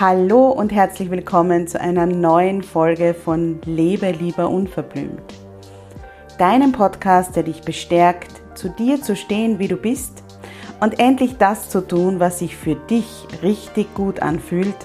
Hallo 0.00 0.50
und 0.50 0.70
herzlich 0.70 1.10
willkommen 1.10 1.66
zu 1.66 1.80
einer 1.80 2.06
neuen 2.06 2.62
Folge 2.62 3.14
von 3.14 3.60
Lebe 3.64 4.12
lieber 4.12 4.48
unverblümt. 4.48 5.34
Deinem 6.38 6.70
Podcast, 6.70 7.34
der 7.34 7.42
dich 7.42 7.62
bestärkt, 7.62 8.30
zu 8.54 8.68
dir 8.68 9.02
zu 9.02 9.16
stehen, 9.16 9.58
wie 9.58 9.66
du 9.66 9.74
bist 9.74 10.22
und 10.78 11.00
endlich 11.00 11.36
das 11.38 11.68
zu 11.68 11.80
tun, 11.80 12.20
was 12.20 12.38
sich 12.38 12.56
für 12.56 12.76
dich 12.76 13.26
richtig 13.42 13.92
gut 13.94 14.22
anfühlt, 14.22 14.76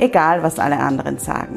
egal 0.00 0.42
was 0.42 0.58
alle 0.58 0.80
anderen 0.80 1.18
sagen. 1.18 1.54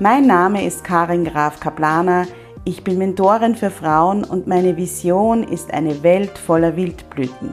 Mein 0.00 0.26
Name 0.26 0.64
ist 0.64 0.84
Karin 0.84 1.26
Graf 1.26 1.60
Kaplaner, 1.60 2.26
ich 2.64 2.84
bin 2.84 2.96
Mentorin 2.96 3.54
für 3.54 3.70
Frauen 3.70 4.24
und 4.24 4.46
meine 4.46 4.78
Vision 4.78 5.42
ist 5.42 5.70
eine 5.74 6.02
Welt 6.02 6.38
voller 6.38 6.74
Wildblüten. 6.74 7.50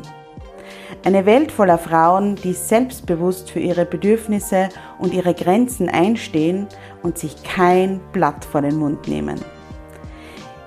Eine 1.03 1.25
Welt 1.25 1.51
voller 1.51 1.77
Frauen, 1.77 2.35
die 2.35 2.53
selbstbewusst 2.53 3.51
für 3.51 3.59
ihre 3.59 3.85
Bedürfnisse 3.85 4.69
und 4.97 5.13
ihre 5.13 5.33
Grenzen 5.33 5.87
einstehen 5.87 6.68
und 7.04 7.18
sich 7.18 7.43
kein 7.43 8.01
Blatt 8.11 8.43
vor 8.43 8.61
den 8.61 8.77
Mund 8.77 9.07
nehmen. 9.07 9.39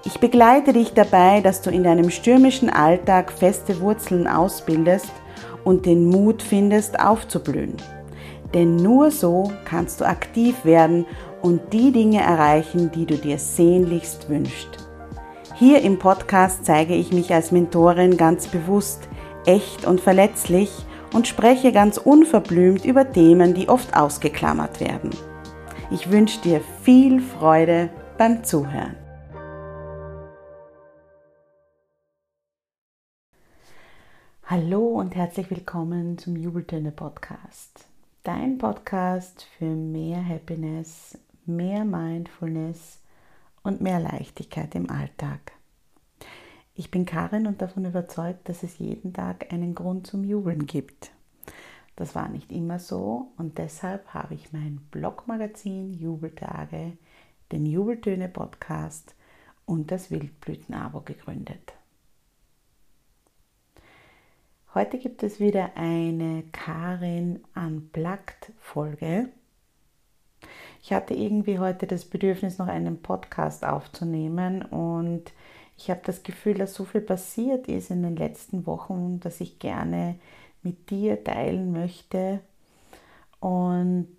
Ich 0.05 0.19
begleite 0.19 0.73
dich 0.73 0.95
dabei, 0.95 1.41
dass 1.41 1.63
du 1.63 1.71
in 1.71 1.85
deinem 1.85 2.11
stürmischen 2.11 2.71
Alltag 2.71 3.31
feste 3.31 3.81
Wurzeln 3.81 4.27
ausbildest 4.27 5.13
und 5.65 5.87
den 5.87 6.07
Mut 6.07 6.43
findest, 6.43 6.99
aufzublühen. 6.99 7.77
Denn 8.53 8.77
nur 8.77 9.11
so 9.11 9.53
kannst 9.65 10.01
du 10.01 10.05
aktiv 10.05 10.65
werden 10.65 11.07
und 11.41 11.73
die 11.73 11.93
Dinge 11.93 12.21
erreichen, 12.21 12.91
die 12.93 13.07
du 13.07 13.17
dir 13.17 13.39
sehnlichst 13.39 14.29
wünschst. 14.29 14.89
Hier 15.55 15.83
im 15.83 15.99
Podcast 15.99 16.65
zeige 16.65 16.95
ich 16.95 17.13
mich 17.13 17.33
als 17.33 17.53
Mentorin 17.53 18.17
ganz 18.17 18.49
bewusst, 18.49 19.09
echt 19.47 19.85
und 19.85 20.01
verletzlich 20.01 20.71
und 21.13 21.29
spreche 21.29 21.73
ganz 21.73 21.99
unverblümt 21.99 22.85
über 22.85 23.11
Themen, 23.11 23.55
die 23.55 23.69
oft 23.69 23.97
ausgeklammert 23.97 24.81
werden. 24.81 25.11
Ich 25.91 26.11
wünsche 26.11 26.41
dir 26.41 26.61
viel 26.83 27.21
Freude 27.21 27.91
beim 28.19 28.45
Zuhören. 28.45 28.97
Hallo 34.47 34.87
und 34.87 35.15
herzlich 35.15 35.51
willkommen 35.51 36.19
zum 36.19 36.37
Jubeltöne 36.37 36.93
Podcast. 36.93 37.87
Dein 38.23 38.59
Podcast 38.59 39.47
für 39.59 39.65
mehr 39.65 40.23
Happiness, 40.27 41.19
mehr 41.47 41.85
Mindfulness 41.85 43.01
und 43.63 43.81
mehr 43.81 43.99
Leichtigkeit 43.99 44.75
im 44.75 44.91
Alltag. 44.91 45.53
Ich 46.75 46.91
bin 46.91 47.05
Karin 47.05 47.47
und 47.47 47.61
davon 47.61 47.85
überzeugt, 47.85 48.49
dass 48.49 48.63
es 48.63 48.79
jeden 48.79 49.13
Tag 49.13 49.53
einen 49.53 49.75
Grund 49.75 50.07
zum 50.07 50.25
Jubeln 50.25 50.67
gibt. 50.67 51.13
Das 51.97 52.15
war 52.15 52.29
nicht 52.29 52.51
immer 52.51 52.79
so 52.79 53.33
und 53.37 53.59
deshalb 53.59 54.15
habe 54.15 54.35
ich 54.35 54.53
mein 54.53 54.81
Blogmagazin 54.91 55.93
Jubeltage, 55.93 56.97
den 57.53 57.67
Jubeltöne 57.67 58.29
Podcast 58.29 59.15
und 59.67 59.91
das 59.91 60.11
Wildblüten-Abo 60.11 61.03
gegründet. 61.03 61.75
Heute 64.75 64.99
gibt 64.99 65.23
es 65.23 65.39
wieder 65.39 65.77
eine 65.77 66.45
Karin 66.53 67.41
Unplugged 67.55 68.53
Folge. 68.59 69.29
Ich 70.83 70.95
hatte 70.95 71.13
irgendwie 71.13 71.59
heute 71.59 71.87
das 71.87 72.07
Bedürfnis, 72.07 72.57
noch 72.57 72.69
einen 72.69 73.03
Podcast 73.03 73.65
aufzunehmen 73.67 74.63
und 74.63 75.31
ich 75.77 75.91
habe 75.91 76.01
das 76.05 76.23
Gefühl, 76.23 76.55
dass 76.55 76.75
so 76.75 76.85
viel 76.85 77.01
passiert 77.01 77.69
ist 77.69 77.91
in 77.91 78.03
den 78.03 78.17
letzten 78.17 78.67
Wochen, 78.67 79.21
dass 79.21 79.41
ich 79.41 79.59
gerne 79.59 80.17
mit 80.63 80.91
dir 80.91 81.23
teilen 81.23 81.73
möchte. 81.73 82.41
Und 83.41 84.17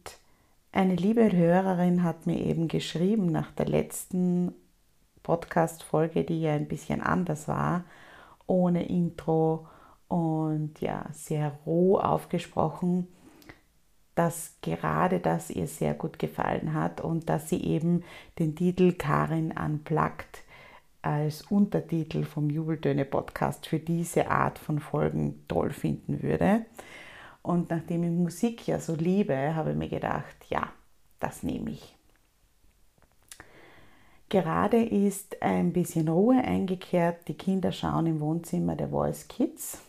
eine 0.71 0.95
liebe 0.95 1.31
Hörerin 1.31 2.03
hat 2.03 2.25
mir 2.25 2.39
eben 2.39 2.67
geschrieben 2.67 3.27
nach 3.27 3.51
der 3.51 3.67
letzten 3.67 4.53
Podcast-Folge, 5.23 6.23
die 6.23 6.41
ja 6.41 6.53
ein 6.53 6.67
bisschen 6.67 7.01
anders 7.01 7.47
war, 7.47 7.85
ohne 8.45 8.85
Intro 8.87 9.67
und 10.09 10.79
ja, 10.81 11.05
sehr 11.11 11.57
roh 11.65 11.97
aufgesprochen, 11.97 13.07
dass 14.15 14.57
gerade 14.61 15.19
das 15.19 15.49
ihr 15.49 15.67
sehr 15.67 15.93
gut 15.93 16.19
gefallen 16.19 16.73
hat 16.73 17.01
und 17.01 17.29
dass 17.29 17.49
sie 17.49 17.63
eben 17.63 18.03
den 18.37 18.55
Titel 18.55 18.93
Karin 18.93 19.51
Unplugged 19.51 20.42
als 21.03 21.43
Untertitel 21.43 22.23
vom 22.23 22.49
Jubeltöne 22.49 23.05
Podcast 23.05 23.67
für 23.67 23.79
diese 23.79 24.29
Art 24.29 24.57
von 24.57 24.79
Folgen 24.79 25.45
toll 25.47 25.71
finden 25.71 26.23
würde. 26.23 26.65
Und 27.41 27.69
nachdem 27.69 28.03
ich 28.03 28.09
Musik 28.09 28.67
ja 28.67 28.79
so 28.79 28.95
liebe, 28.95 29.53
habe 29.55 29.71
ich 29.71 29.77
mir 29.77 29.89
gedacht, 29.89 30.35
ja, 30.49 30.69
das 31.19 31.43
nehme 31.43 31.71
ich. 31.71 31.95
Gerade 34.29 34.81
ist 34.83 35.41
ein 35.43 35.73
bisschen 35.73 36.07
Ruhe 36.07 36.41
eingekehrt. 36.41 37.27
Die 37.27 37.35
Kinder 37.35 37.71
schauen 37.71 38.07
im 38.07 38.19
Wohnzimmer 38.19 38.75
der 38.75 38.89
Voice 38.89 39.27
Kids. 39.27 39.81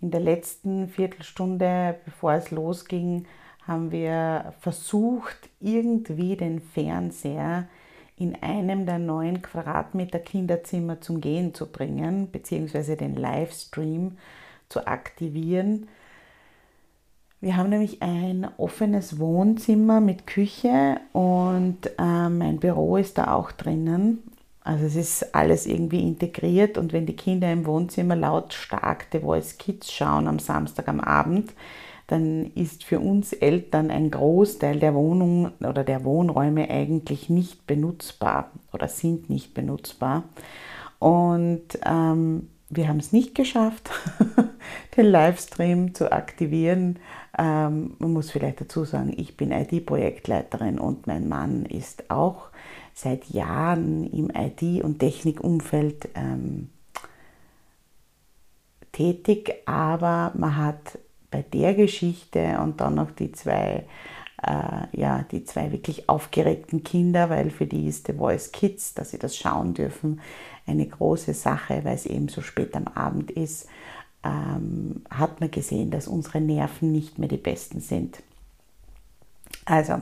In 0.00 0.10
der 0.10 0.20
letzten 0.20 0.88
Viertelstunde, 0.88 2.00
bevor 2.04 2.32
es 2.32 2.50
losging, 2.50 3.26
haben 3.66 3.92
wir 3.92 4.54
versucht, 4.60 5.50
irgendwie 5.60 6.36
den 6.36 6.60
Fernseher 6.60 7.68
in 8.16 8.34
einem 8.42 8.86
der 8.86 8.98
neuen 8.98 9.42
Quadratmeter 9.42 10.18
Kinderzimmer 10.18 11.00
zum 11.00 11.20
Gehen 11.20 11.54
zu 11.54 11.66
bringen, 11.66 12.30
beziehungsweise 12.30 12.96
den 12.96 13.14
Livestream 13.14 14.16
zu 14.68 14.86
aktivieren. 14.86 15.88
Wir 17.42 17.56
haben 17.56 17.68
nämlich 17.68 18.02
ein 18.02 18.48
offenes 18.56 19.18
Wohnzimmer 19.18 20.00
mit 20.00 20.26
Küche 20.26 20.98
und 21.12 21.90
mein 21.98 22.58
Büro 22.58 22.96
ist 22.96 23.18
da 23.18 23.34
auch 23.34 23.52
drinnen. 23.52 24.22
Also 24.64 24.86
es 24.86 24.96
ist 24.96 25.34
alles 25.34 25.66
irgendwie 25.66 26.00
integriert 26.00 26.78
und 26.78 26.92
wenn 26.92 27.06
die 27.06 27.14
Kinder 27.14 27.52
im 27.52 27.66
Wohnzimmer 27.66 28.16
lautstark 28.16 29.06
The 29.12 29.20
Voice 29.20 29.58
Kids 29.58 29.92
schauen 29.92 30.26
am 30.26 30.40
Samstag 30.40 30.88
am 30.88 30.98
Abend, 30.98 31.52
dann 32.06 32.52
ist 32.54 32.84
für 32.84 33.00
uns 33.00 33.32
Eltern 33.32 33.90
ein 33.90 34.10
Großteil 34.10 34.78
der 34.78 34.94
Wohnung 34.94 35.52
oder 35.60 35.82
der 35.82 36.04
Wohnräume 36.04 36.70
eigentlich 36.70 37.28
nicht 37.28 37.66
benutzbar 37.66 38.52
oder 38.72 38.88
sind 38.88 39.28
nicht 39.28 39.54
benutzbar. 39.54 40.24
Und 40.98 41.78
ähm, 41.84 42.48
wir 42.68 42.88
haben 42.88 42.98
es 42.98 43.12
nicht 43.12 43.34
geschafft, 43.34 43.90
den 44.96 45.06
Livestream 45.06 45.94
zu 45.94 46.12
aktivieren. 46.12 46.98
Ähm, 47.38 47.96
man 47.98 48.12
muss 48.12 48.30
vielleicht 48.30 48.60
dazu 48.60 48.84
sagen, 48.84 49.12
ich 49.16 49.36
bin 49.36 49.50
IT-Projektleiterin 49.50 50.78
und 50.78 51.06
mein 51.06 51.28
Mann 51.28 51.66
ist 51.66 52.10
auch 52.10 52.48
seit 52.94 53.26
Jahren 53.26 54.10
im 54.10 54.30
IT- 54.30 54.82
und 54.82 55.00
Technikumfeld 55.00 56.08
ähm, 56.14 56.70
tätig, 58.92 59.52
aber 59.66 60.32
man 60.34 60.56
hat 60.56 60.98
bei 61.36 61.42
der 61.42 61.74
Geschichte 61.74 62.58
und 62.62 62.80
dann 62.80 62.94
noch 62.94 63.10
die 63.10 63.30
zwei, 63.32 63.84
äh, 64.42 64.98
ja, 64.98 65.24
die 65.30 65.44
zwei 65.44 65.70
wirklich 65.70 66.08
aufgeregten 66.08 66.82
Kinder, 66.82 67.28
weil 67.28 67.50
für 67.50 67.66
die 67.66 67.88
ist 67.88 68.06
The 68.06 68.14
Voice 68.14 68.52
Kids, 68.52 68.94
dass 68.94 69.10
sie 69.10 69.18
das 69.18 69.36
schauen 69.36 69.74
dürfen, 69.74 70.20
eine 70.66 70.86
große 70.86 71.34
Sache, 71.34 71.84
weil 71.84 71.94
es 71.94 72.06
eben 72.06 72.28
so 72.28 72.40
spät 72.40 72.74
am 72.74 72.88
Abend 72.88 73.30
ist, 73.30 73.68
ähm, 74.24 75.02
hat 75.10 75.40
man 75.40 75.50
gesehen, 75.50 75.90
dass 75.90 76.08
unsere 76.08 76.40
Nerven 76.40 76.90
nicht 76.90 77.18
mehr 77.18 77.28
die 77.28 77.36
besten 77.36 77.80
sind. 77.80 78.22
Also, 79.66 80.00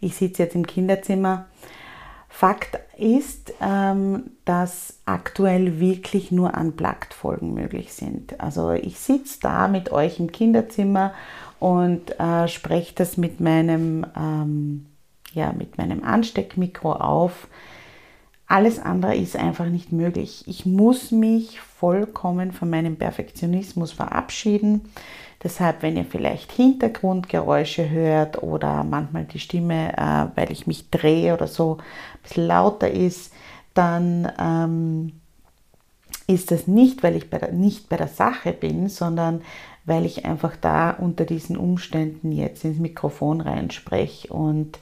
ich 0.00 0.14
sitze 0.14 0.44
jetzt 0.44 0.54
im 0.54 0.66
Kinderzimmer 0.66 1.46
Fakt 2.28 2.78
ist, 2.96 3.54
ähm, 3.60 4.30
dass 4.44 5.00
aktuell 5.06 5.80
wirklich 5.80 6.30
nur 6.30 6.54
Unplugged-Folgen 6.54 7.54
möglich 7.54 7.92
sind. 7.92 8.38
Also 8.40 8.72
ich 8.72 8.98
sitze 8.98 9.38
da 9.40 9.66
mit 9.66 9.90
euch 9.90 10.20
im 10.20 10.30
Kinderzimmer 10.30 11.12
und 11.58 12.18
äh, 12.20 12.46
spreche 12.48 12.94
das 12.94 13.16
mit 13.16 13.40
meinem, 13.40 14.06
ähm, 14.16 14.86
ja, 15.32 15.52
mit 15.52 15.78
meinem 15.78 16.04
Ansteckmikro 16.04 16.92
auf. 16.92 17.48
Alles 18.46 18.78
andere 18.78 19.16
ist 19.16 19.36
einfach 19.36 19.66
nicht 19.66 19.92
möglich. 19.92 20.44
Ich 20.46 20.64
muss 20.64 21.10
mich 21.10 21.60
vollkommen 21.60 22.52
von 22.52 22.70
meinem 22.70 22.96
Perfektionismus 22.96 23.92
verabschieden. 23.92 24.90
Deshalb, 25.42 25.82
wenn 25.82 25.96
ihr 25.96 26.04
vielleicht 26.04 26.50
Hintergrundgeräusche 26.50 27.88
hört 27.90 28.42
oder 28.42 28.82
manchmal 28.82 29.24
die 29.24 29.38
Stimme, 29.38 29.96
äh, 29.96 30.36
weil 30.36 30.50
ich 30.50 30.66
mich 30.66 30.90
drehe 30.90 31.34
oder 31.34 31.46
so, 31.46 31.78
ein 31.78 32.22
bisschen 32.22 32.46
lauter 32.46 32.90
ist, 32.90 33.32
dann 33.74 34.32
ähm, 34.40 35.12
ist 36.26 36.50
das 36.50 36.66
nicht, 36.66 37.02
weil 37.04 37.16
ich 37.16 37.30
bei 37.30 37.38
der, 37.38 37.52
nicht 37.52 37.88
bei 37.88 37.96
der 37.96 38.08
Sache 38.08 38.52
bin, 38.52 38.88
sondern 38.88 39.42
weil 39.84 40.04
ich 40.04 40.24
einfach 40.24 40.56
da 40.56 40.90
unter 40.90 41.24
diesen 41.24 41.56
Umständen 41.56 42.32
jetzt 42.32 42.64
ins 42.64 42.78
Mikrofon 42.78 43.40
reinspreche 43.40 44.32
und 44.32 44.78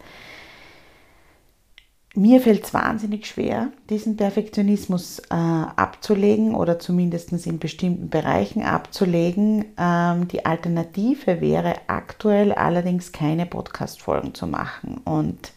mir 2.16 2.40
fällt 2.40 2.64
es 2.64 2.74
wahnsinnig 2.74 3.26
schwer, 3.26 3.68
diesen 3.90 4.16
Perfektionismus 4.16 5.18
äh, 5.30 5.34
abzulegen 5.34 6.54
oder 6.54 6.78
zumindest 6.78 7.32
in 7.46 7.58
bestimmten 7.58 8.08
Bereichen 8.08 8.62
abzulegen. 8.62 9.66
Ähm, 9.78 10.26
die 10.28 10.46
Alternative 10.46 11.40
wäre 11.40 11.74
aktuell 11.88 12.52
allerdings 12.52 13.12
keine 13.12 13.44
Podcast-Folgen 13.44 14.34
zu 14.34 14.46
machen. 14.46 14.98
Und 15.04 15.52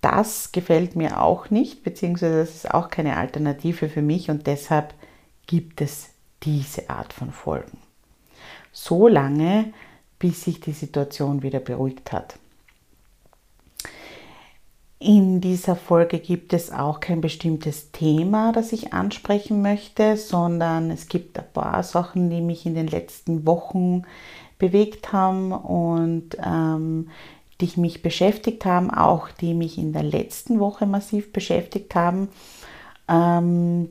das 0.00 0.52
gefällt 0.52 0.96
mir 0.96 1.20
auch 1.20 1.50
nicht, 1.50 1.82
beziehungsweise 1.82 2.38
das 2.38 2.54
ist 2.54 2.74
auch 2.74 2.88
keine 2.88 3.16
Alternative 3.16 3.88
für 3.88 4.02
mich 4.02 4.30
und 4.30 4.46
deshalb 4.46 4.94
gibt 5.46 5.80
es 5.80 6.10
diese 6.44 6.88
Art 6.88 7.12
von 7.12 7.30
Folgen. 7.30 7.78
So 8.72 9.08
lange, 9.08 9.72
bis 10.18 10.44
sich 10.44 10.60
die 10.60 10.72
Situation 10.72 11.42
wieder 11.42 11.60
beruhigt 11.60 12.12
hat. 12.12 12.38
In 14.98 15.42
dieser 15.42 15.76
Folge 15.76 16.18
gibt 16.18 16.54
es 16.54 16.72
auch 16.72 17.00
kein 17.00 17.20
bestimmtes 17.20 17.92
Thema, 17.92 18.52
das 18.52 18.72
ich 18.72 18.94
ansprechen 18.94 19.60
möchte, 19.60 20.16
sondern 20.16 20.90
es 20.90 21.08
gibt 21.08 21.38
ein 21.38 21.44
paar 21.52 21.82
Sachen, 21.82 22.30
die 22.30 22.40
mich 22.40 22.64
in 22.64 22.74
den 22.74 22.86
letzten 22.86 23.46
Wochen 23.46 24.04
bewegt 24.58 25.12
haben 25.12 25.52
und 25.52 26.38
ähm, 26.42 27.10
die 27.60 27.78
mich 27.78 28.00
beschäftigt 28.00 28.64
haben, 28.64 28.90
auch 28.90 29.28
die 29.30 29.52
mich 29.52 29.76
in 29.76 29.92
der 29.92 30.02
letzten 30.02 30.60
Woche 30.60 30.86
massiv 30.86 31.30
beschäftigt 31.30 31.94
haben. 31.94 32.30
Ähm, 33.06 33.90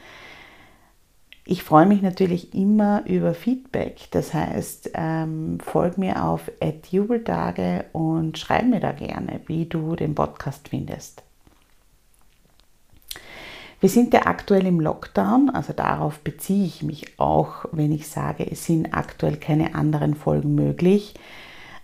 Ich 1.45 1.63
freue 1.63 1.85
mich 1.85 2.01
natürlich 2.01 2.53
immer 2.53 3.03
über 3.05 3.33
Feedback. 3.33 4.09
Das 4.11 4.33
heißt, 4.33 4.91
ähm, 4.93 5.59
folg 5.59 5.97
mir 5.97 6.23
auf 6.23 6.51
jubeltage 6.91 7.85
und 7.93 8.37
schreib 8.37 8.65
mir 8.65 8.81
da 8.81 8.91
gerne, 8.91 9.39
wie 9.47 9.65
du 9.65 9.95
den 9.95 10.13
Podcast 10.13 10.67
findest. 10.67 11.23
Wir 13.79 13.89
sind 13.89 14.13
ja 14.13 14.25
aktuell 14.25 14.65
im 14.65 14.79
Lockdown, 14.79 15.49
also 15.51 15.71
darauf 15.71 16.19
beziehe 16.19 16.65
ich 16.65 16.83
mich 16.83 17.19
auch, 17.19 17.65
wenn 17.71 17.91
ich 17.91 18.07
sage, 18.07 18.49
es 18.49 18.65
sind 18.65 18.93
aktuell 18.93 19.37
keine 19.37 19.73
anderen 19.75 20.15
Folgen 20.15 20.53
möglich 20.55 21.13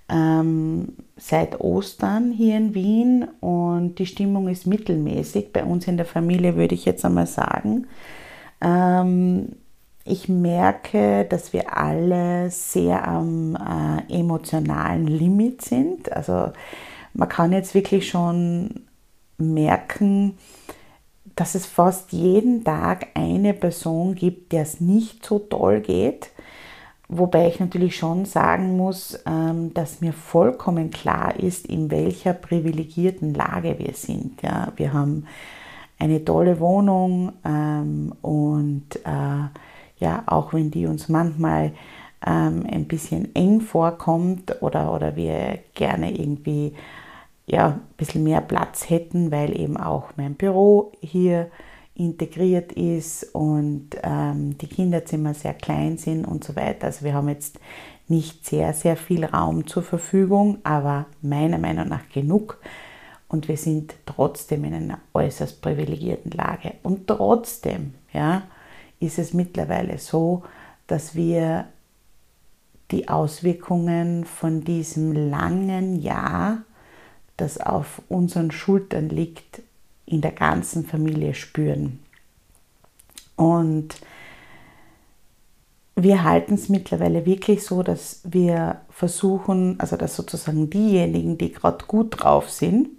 ähm, 0.09 0.93
seit 1.15 1.59
Ostern 1.59 2.31
hier 2.31 2.57
in 2.57 2.73
Wien 2.73 3.27
und 3.39 3.95
die 3.99 4.05
Stimmung 4.05 4.47
ist 4.47 4.67
mittelmäßig. 4.67 5.53
Bei 5.53 5.63
uns 5.63 5.87
in 5.87 5.97
der 5.97 6.05
Familie 6.05 6.55
würde 6.55 6.75
ich 6.75 6.85
jetzt 6.85 7.05
einmal 7.05 7.27
sagen. 7.27 7.87
Ähm, 8.61 9.55
ich 10.05 10.27
merke, 10.27 11.25
dass 11.25 11.53
wir 11.53 11.77
alle 11.77 12.49
sehr 12.51 13.07
am 13.07 13.55
äh, 13.55 14.19
emotionalen 14.19 15.07
Limit 15.07 15.61
sind. 15.61 16.11
Also 16.11 16.51
man 17.13 17.29
kann 17.29 17.53
jetzt 17.53 17.73
wirklich 17.73 18.09
schon 18.09 18.81
merken, 19.37 20.37
dass 21.35 21.55
es 21.55 21.65
fast 21.65 22.11
jeden 22.11 22.63
Tag 22.63 23.07
eine 23.15 23.53
Person 23.53 24.15
gibt, 24.15 24.51
der 24.51 24.63
es 24.63 24.79
nicht 24.79 25.25
so 25.25 25.39
toll 25.39 25.81
geht. 25.81 26.29
Wobei 27.09 27.47
ich 27.47 27.59
natürlich 27.59 27.95
schon 27.95 28.25
sagen 28.25 28.77
muss, 28.77 29.19
ähm, 29.25 29.73
dass 29.73 30.01
mir 30.01 30.13
vollkommen 30.13 30.89
klar 30.89 31.37
ist, 31.39 31.67
in 31.67 31.91
welcher 31.91 32.33
privilegierten 32.33 33.33
Lage 33.33 33.77
wir 33.77 33.93
sind. 33.93 34.41
Ja, 34.41 34.71
wir 34.77 34.93
haben 34.93 35.27
eine 35.99 36.23
tolle 36.23 36.59
Wohnung 36.59 37.33
ähm, 37.45 38.13
und 38.21 38.95
äh, 39.05 39.47
ja, 39.99 40.23
auch 40.25 40.53
wenn 40.53 40.71
die 40.71 40.85
uns 40.85 41.07
manchmal 41.09 41.71
ähm, 42.25 42.65
ein 42.71 42.85
bisschen 42.85 43.33
eng 43.35 43.61
vorkommt 43.61 44.61
oder, 44.61 44.93
oder 44.93 45.15
wir 45.15 45.59
gerne 45.75 46.11
irgendwie 46.17 46.73
ja, 47.45 47.67
ein 47.67 47.81
bisschen 47.97 48.23
mehr 48.23 48.41
Platz 48.41 48.89
hätten, 48.89 49.31
weil 49.31 49.59
eben 49.59 49.77
auch 49.77 50.09
mein 50.15 50.35
Büro 50.35 50.93
hier 51.01 51.49
integriert 51.95 52.71
ist 52.71 53.35
und 53.35 53.89
ähm, 54.01 54.57
die 54.57 54.67
Kinderzimmer 54.67 55.33
sehr 55.33 55.53
klein 55.53 55.97
sind 55.97 56.25
und 56.25 56.43
so 56.43 56.55
weiter. 56.55 56.87
Also 56.87 57.05
wir 57.05 57.13
haben 57.13 57.29
jetzt 57.29 57.59
nicht 58.07 58.45
sehr, 58.45 58.73
sehr 58.73 58.97
viel 58.97 59.25
Raum 59.25 59.67
zur 59.67 59.83
Verfügung, 59.83 60.57
aber 60.63 61.05
meiner 61.21 61.57
Meinung 61.57 61.87
nach 61.87 62.09
genug. 62.09 62.59
Und 63.27 63.47
wir 63.47 63.57
sind 63.57 63.95
trotzdem 64.05 64.63
in 64.65 64.73
einer 64.73 64.99
äußerst 65.13 65.61
privilegierten 65.61 66.31
Lage. 66.31 66.73
Und 66.83 67.07
trotzdem 67.07 67.93
ja, 68.11 68.43
ist 68.99 69.19
es 69.19 69.33
mittlerweile 69.33 69.97
so, 69.97 70.43
dass 70.87 71.15
wir 71.15 71.65
die 72.91 73.07
Auswirkungen 73.07 74.25
von 74.25 74.63
diesem 74.63 75.13
langen 75.13 75.99
Jahr, 75.99 76.63
das 77.37 77.59
auf 77.59 78.01
unseren 78.09 78.51
Schultern 78.51 79.09
liegt, 79.09 79.61
in 80.05 80.21
der 80.21 80.31
ganzen 80.31 80.85
Familie 80.85 81.33
spüren. 81.33 81.99
Und 83.35 83.95
wir 85.95 86.23
halten 86.23 86.55
es 86.55 86.69
mittlerweile 86.69 87.25
wirklich 87.25 87.63
so, 87.63 87.83
dass 87.83 88.21
wir 88.23 88.81
versuchen, 88.89 89.79
also 89.79 89.95
dass 89.95 90.15
sozusagen 90.15 90.69
diejenigen, 90.69 91.37
die 91.37 91.51
gerade 91.51 91.85
gut 91.85 92.23
drauf 92.23 92.49
sind, 92.49 92.89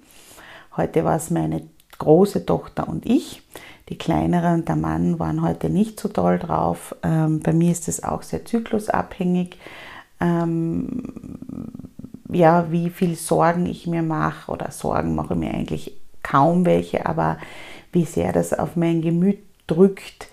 heute 0.77 1.05
war 1.05 1.17
es 1.17 1.31
meine 1.31 1.63
große 1.99 2.47
Tochter 2.47 2.89
und 2.89 3.07
ich, 3.07 3.43
die 3.89 3.99
kleinere 3.99 4.55
und 4.55 4.69
der 4.69 4.77
Mann 4.77 5.19
waren 5.19 5.43
heute 5.43 5.71
nicht 5.71 6.01
so 6.01 6.09
toll 6.09 6.39
drauf. 6.39 6.95
Ähm, 7.03 7.41
bei 7.41 7.53
mir 7.53 7.73
ist 7.73 7.89
es 7.89 8.03
auch 8.03 8.23
sehr 8.23 8.45
zyklusabhängig. 8.45 9.59
Ähm, 10.21 11.03
ja, 12.31 12.71
wie 12.71 12.91
viel 12.91 13.15
Sorgen 13.17 13.67
ich 13.67 13.87
mir 13.87 14.03
mache 14.03 14.51
oder 14.51 14.71
Sorgen 14.71 15.15
mache 15.15 15.35
ich 15.35 15.41
mir 15.41 15.53
eigentlich 15.53 15.97
kaum 16.25 16.67
welche, 16.67 17.07
aber 17.07 17.39
wie 17.93 18.05
sehr 18.05 18.33
das 18.33 18.53
auf 18.53 18.75
mein 18.75 19.01
Gemüt 19.01 19.39
drückt, 19.69 20.29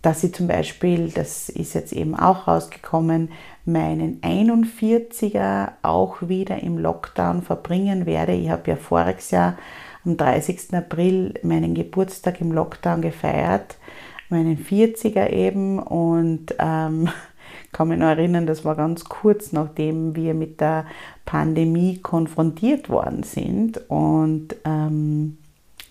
dass 0.00 0.22
ich 0.22 0.34
zum 0.34 0.46
Beispiel, 0.46 1.08
das 1.08 1.48
ist 1.48 1.74
jetzt 1.74 1.92
eben 1.92 2.14
auch 2.14 2.46
rausgekommen, 2.46 3.30
meinen 3.64 4.20
41er 4.20 5.72
auch 5.82 6.28
wieder 6.28 6.62
im 6.62 6.78
Lockdown 6.78 7.42
verbringen 7.42 8.04
werde. 8.04 8.32
Ich 8.32 8.50
habe 8.50 8.70
ja 8.70 8.76
voriges 8.76 9.30
Jahr 9.30 9.56
am 10.04 10.16
30. 10.16 10.74
April 10.74 11.34
meinen 11.42 11.74
Geburtstag 11.74 12.42
im 12.42 12.52
Lockdown 12.52 13.00
gefeiert, 13.00 13.76
meinen 14.28 14.58
40er 14.58 15.30
eben 15.30 15.78
und 15.78 16.54
ähm, 16.58 17.08
kann 17.74 17.88
mich 17.88 17.98
noch 17.98 18.06
erinnern, 18.06 18.46
das 18.46 18.64
war 18.64 18.76
ganz 18.76 19.04
kurz 19.04 19.52
nachdem 19.52 20.16
wir 20.16 20.32
mit 20.32 20.60
der 20.60 20.86
Pandemie 21.26 21.98
konfrontiert 21.98 22.88
worden 22.88 23.22
sind. 23.22 23.78
Und 23.90 24.56
ähm, 24.64 25.36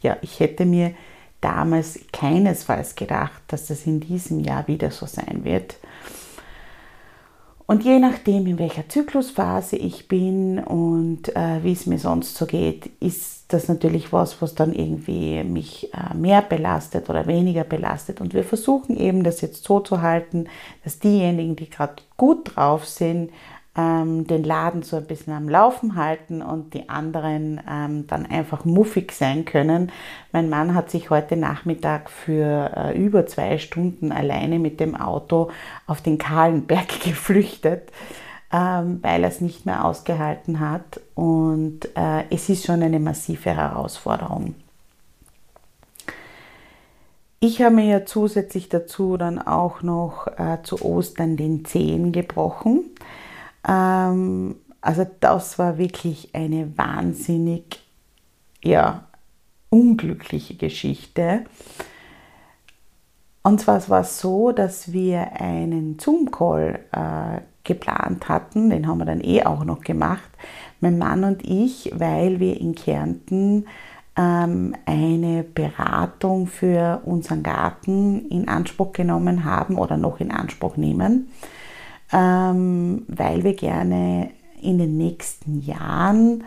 ja, 0.02 0.18
ich 0.22 0.40
hätte 0.40 0.66
mir 0.66 0.94
damals 1.42 2.00
keinesfalls 2.12 2.96
gedacht, 2.96 3.42
dass 3.50 3.68
das 3.68 3.86
in 3.86 4.00
diesem 4.00 4.40
Jahr 4.40 4.68
wieder 4.68 4.90
so 4.90 5.06
sein 5.06 5.42
wird. 5.44 5.78
Und 7.74 7.84
je 7.84 7.98
nachdem, 7.98 8.46
in 8.46 8.60
welcher 8.60 8.88
Zyklusphase 8.88 9.78
ich 9.78 10.08
bin 10.08 10.60
und 10.60 11.36
äh, 11.36 11.64
wie 11.64 11.72
es 11.72 11.88
mir 11.88 11.98
sonst 11.98 12.36
so 12.36 12.46
geht, 12.46 12.92
ist 13.00 13.46
das 13.48 13.68
natürlich 13.68 14.14
was, 14.14 14.44
was 14.44 14.54
dann 14.54 14.74
irgendwie 14.74 15.44
mich 15.44 15.92
äh, 15.92 16.14
mehr 16.14 16.44
belastet 16.44 17.10
oder 17.10 17.26
weniger 17.26 17.64
belastet. 17.64 18.22
Und 18.22 18.36
wir 18.36 18.44
versuchen 18.44 18.96
eben 18.96 19.24
das 19.24 19.42
jetzt 19.42 19.64
so 19.64 19.80
zu 19.80 20.04
halten, 20.04 20.46
dass 20.84 21.00
diejenigen, 21.00 21.56
die 21.56 21.68
gerade 21.68 21.96
gut 22.16 22.56
drauf 22.56 22.86
sind, 22.86 23.32
ähm, 23.76 24.28
den 24.28 24.44
Laden 24.44 24.84
so 24.84 24.98
ein 24.98 25.06
bisschen 25.06 25.34
am 25.34 25.50
Laufen 25.50 25.96
halten 25.96 26.42
und 26.42 26.74
die 26.74 26.90
anderen 26.90 27.60
ähm, 27.70 28.06
dann 28.08 28.26
einfach 28.26 28.66
muffig 28.66 29.12
sein 29.12 29.46
können. 29.46 29.92
Mein 30.32 30.50
Mann 30.50 30.76
hat 30.76 30.92
sich 30.92 31.10
heute 31.10 31.36
Nachmittag 31.36 32.10
für 32.12 32.72
äh, 32.76 32.98
über 32.98 33.26
zwei 33.26 33.58
Stunden 33.58 34.12
alleine 34.12 34.60
mit 34.60 34.80
dem 34.80 34.96
Auto 34.96 35.50
auf 35.88 36.02
den 36.02 36.20
kahlen 36.20 36.66
Berg 36.68 37.00
geflüchtet, 37.04 37.92
ähm, 38.52 39.00
weil 39.02 39.24
er 39.24 39.30
es 39.30 39.42
nicht 39.42 39.66
mehr 39.66 39.86
ausgehalten 39.86 40.60
hat. 40.60 41.02
Und 41.16 41.86
äh, 41.96 42.26
es 42.30 42.50
ist 42.50 42.66
schon 42.66 42.84
eine 42.84 43.00
massive 43.00 43.56
Herausforderung. 43.56 44.54
Ich 47.40 47.62
habe 47.62 47.76
mir 47.76 47.86
ja 47.86 48.06
zusätzlich 48.06 48.70
dazu 48.70 49.18
dann 49.18 49.38
auch 49.38 49.82
noch 49.82 50.28
äh, 50.28 50.60
zu 50.64 50.82
Ostern 50.82 51.36
den 51.36 51.66
Zehen 51.66 52.14
gebrochen. 52.14 52.86
Ähm, 53.68 54.56
also 54.82 55.06
das 55.20 55.58
war 55.60 55.78
wirklich 55.78 56.34
eine 56.34 56.78
wahnsinnig, 56.78 57.82
ja, 58.64 59.06
unglückliche 59.70 60.56
Geschichte. 60.56 61.46
Und 63.42 63.60
zwar 63.60 63.88
war 63.90 64.02
es 64.02 64.20
so, 64.20 64.52
dass 64.52 64.94
wir 64.94 65.40
einen 65.42 66.00
Zoom-Call 66.00 66.80
äh, 66.92 67.42
geplant 67.64 68.30
hatten, 68.30 68.70
den 68.70 68.88
haben 68.88 69.00
wir 69.00 69.06
dann 69.06 69.22
eh 69.22 69.44
auch 69.44 69.64
noch 69.66 69.82
gemacht, 69.82 70.30
mein 70.80 70.98
Mann 70.98 71.24
und 71.24 71.44
ich, 71.46 71.92
weil 71.96 72.40
wir 72.40 72.60
in 72.60 72.76
Kärnten 72.76 73.66
ähm, 74.18 74.76
eine 74.86 75.44
Beratung 75.44 76.48
für 76.48 77.02
unseren 77.06 77.42
Garten 77.42 78.28
in 78.30 78.48
Anspruch 78.48 78.92
genommen 78.92 79.46
haben 79.46 79.78
oder 79.78 79.98
noch 79.98 80.20
in 80.20 80.32
Anspruch 80.32 80.78
nehmen, 80.78 81.30
ähm, 82.14 83.04
weil 83.08 83.44
wir 83.44 83.56
gerne 83.56 84.30
in 84.62 84.78
den 84.78 84.98
nächsten 84.98 85.62
Jahren 85.62 86.44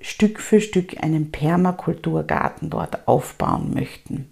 Stück 0.00 0.40
für 0.40 0.60
Stück 0.60 1.02
einen 1.02 1.32
Permakulturgarten 1.32 2.68
dort 2.68 3.08
aufbauen 3.08 3.72
möchten. 3.72 4.30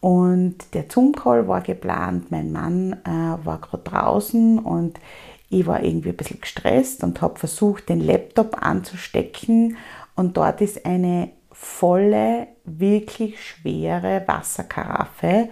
Und 0.00 0.74
der 0.74 0.84
Zoom-Call 0.88 1.48
war 1.48 1.62
geplant, 1.62 2.30
mein 2.30 2.52
Mann 2.52 2.92
äh, 3.04 3.46
war 3.46 3.58
gerade 3.58 3.84
draußen 3.84 4.58
und 4.58 5.00
ich 5.48 5.66
war 5.66 5.82
irgendwie 5.82 6.10
ein 6.10 6.16
bisschen 6.16 6.40
gestresst 6.40 7.02
und 7.02 7.22
habe 7.22 7.38
versucht, 7.38 7.88
den 7.88 8.00
Laptop 8.00 8.58
anzustecken 8.60 9.78
und 10.14 10.36
dort 10.36 10.60
ist 10.60 10.84
eine 10.84 11.30
volle, 11.52 12.48
wirklich 12.64 13.42
schwere 13.42 14.22
Wasserkaraffe 14.26 15.48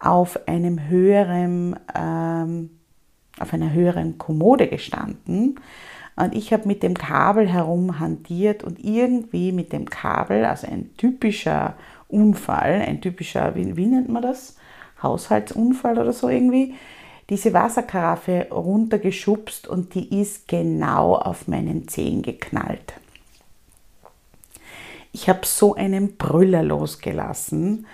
auf 0.00 0.48
einem 0.48 0.88
höheren, 0.88 1.78
ähm, 1.94 2.77
auf 3.40 3.52
einer 3.52 3.72
höheren 3.72 4.18
Kommode 4.18 4.68
gestanden. 4.68 5.60
Und 6.16 6.34
ich 6.34 6.52
habe 6.52 6.66
mit 6.66 6.82
dem 6.82 6.94
Kabel 6.94 7.48
herumhantiert 7.48 8.64
und 8.64 8.82
irgendwie 8.82 9.52
mit 9.52 9.72
dem 9.72 9.88
Kabel, 9.88 10.44
also 10.44 10.66
ein 10.66 10.90
typischer 10.96 11.74
Unfall, 12.08 12.82
ein 12.86 13.00
typischer, 13.00 13.54
wie, 13.54 13.76
wie 13.76 13.86
nennt 13.86 14.08
man 14.08 14.22
das? 14.22 14.56
Haushaltsunfall 15.00 15.98
oder 15.98 16.12
so 16.12 16.28
irgendwie, 16.28 16.74
diese 17.30 17.52
Wasserkaraffe 17.52 18.48
runtergeschubst 18.50 19.68
und 19.68 19.94
die 19.94 20.20
ist 20.20 20.48
genau 20.48 21.14
auf 21.14 21.46
meinen 21.46 21.86
Zehen 21.86 22.22
geknallt. 22.22 22.94
Ich 25.12 25.28
habe 25.28 25.44
so 25.44 25.74
einen 25.74 26.16
Brüller 26.16 26.62
losgelassen. 26.62 27.86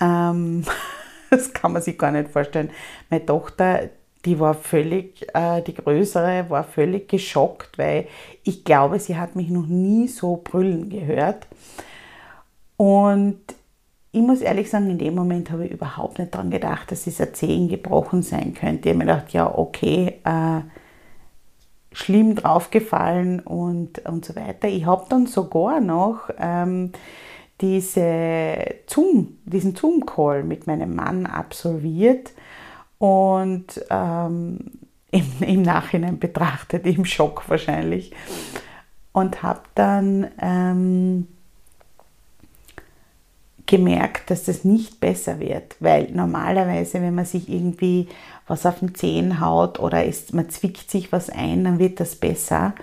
Ähm, 0.00 0.64
das 1.30 1.52
kann 1.52 1.72
man 1.72 1.82
sich 1.82 1.96
gar 1.98 2.10
nicht 2.10 2.30
vorstellen. 2.30 2.70
Meine 3.10 3.24
Tochter, 3.24 3.90
die 4.24 4.38
war 4.38 4.54
völlig, 4.54 5.26
äh, 5.34 5.62
die 5.62 5.74
größere, 5.74 6.50
war 6.50 6.64
völlig 6.64 7.08
geschockt, 7.08 7.78
weil 7.78 8.06
ich 8.44 8.64
glaube, 8.64 8.98
sie 8.98 9.16
hat 9.16 9.36
mich 9.36 9.48
noch 9.48 9.66
nie 9.66 10.08
so 10.08 10.40
brüllen 10.42 10.90
gehört. 10.90 11.46
Und 12.76 13.40
ich 14.12 14.20
muss 14.20 14.40
ehrlich 14.40 14.68
sagen, 14.68 14.90
in 14.90 14.98
dem 14.98 15.14
Moment 15.14 15.50
habe 15.50 15.66
ich 15.66 15.72
überhaupt 15.72 16.18
nicht 16.18 16.34
daran 16.34 16.50
gedacht, 16.50 16.90
dass 16.90 17.04
dieser 17.04 17.32
Zehen 17.32 17.68
gebrochen 17.68 18.22
sein 18.22 18.54
könnte. 18.54 18.88
Ich 18.88 18.94
habe 18.94 19.04
mir 19.04 19.12
gedacht, 19.12 19.32
ja, 19.32 19.54
okay, 19.54 20.20
äh, 20.24 20.60
schlimm 21.92 22.34
draufgefallen 22.34 23.40
und, 23.40 24.04
und 24.06 24.24
so 24.24 24.36
weiter. 24.36 24.68
Ich 24.68 24.84
habe 24.84 25.06
dann 25.08 25.26
sogar 25.26 25.80
noch 25.80 26.30
ähm, 26.38 26.92
diese 27.60 28.64
Zoom, 28.86 29.38
diesen 29.44 29.76
Zoom-Call 29.76 30.44
mit 30.44 30.66
meinem 30.66 30.94
Mann 30.94 31.26
absolviert 31.26 32.32
und 33.00 33.82
ähm, 33.88 34.58
im, 35.10 35.26
im 35.40 35.62
Nachhinein 35.62 36.18
betrachtet, 36.18 36.86
im 36.86 37.06
Schock 37.06 37.48
wahrscheinlich. 37.48 38.12
Und 39.12 39.42
habe 39.42 39.62
dann 39.74 40.28
ähm, 40.38 41.26
gemerkt, 43.66 44.30
dass 44.30 44.44
das 44.44 44.64
nicht 44.64 45.00
besser 45.00 45.40
wird, 45.40 45.76
weil 45.80 46.10
normalerweise, 46.12 47.00
wenn 47.00 47.14
man 47.14 47.24
sich 47.24 47.48
irgendwie 47.48 48.08
was 48.46 48.66
auf 48.66 48.80
den 48.80 48.94
Zehen 48.94 49.40
haut 49.40 49.80
oder 49.80 50.04
ist, 50.04 50.34
man 50.34 50.50
zwickt 50.50 50.90
sich 50.90 51.10
was 51.10 51.30
ein, 51.30 51.64
dann 51.64 51.78
wird 51.78 52.00
das 52.00 52.16
besser. 52.16 52.74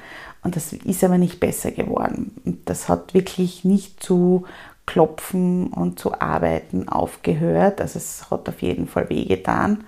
Und 0.43 0.55
das 0.55 0.73
ist 0.73 1.03
aber 1.03 1.17
nicht 1.17 1.39
besser 1.39 1.71
geworden. 1.71 2.35
Und 2.43 2.67
das 2.67 2.89
hat 2.89 3.13
wirklich 3.13 3.65
nicht 3.65 4.01
zu 4.01 4.45
klopfen 4.87 5.67
und 5.67 5.99
zu 5.99 6.19
arbeiten 6.19 6.89
aufgehört. 6.89 7.79
Also 7.79 7.97
es 7.97 8.31
hat 8.31 8.49
auf 8.49 8.63
jeden 8.63 8.87
Fall 8.87 9.09
wehgetan. 9.09 9.83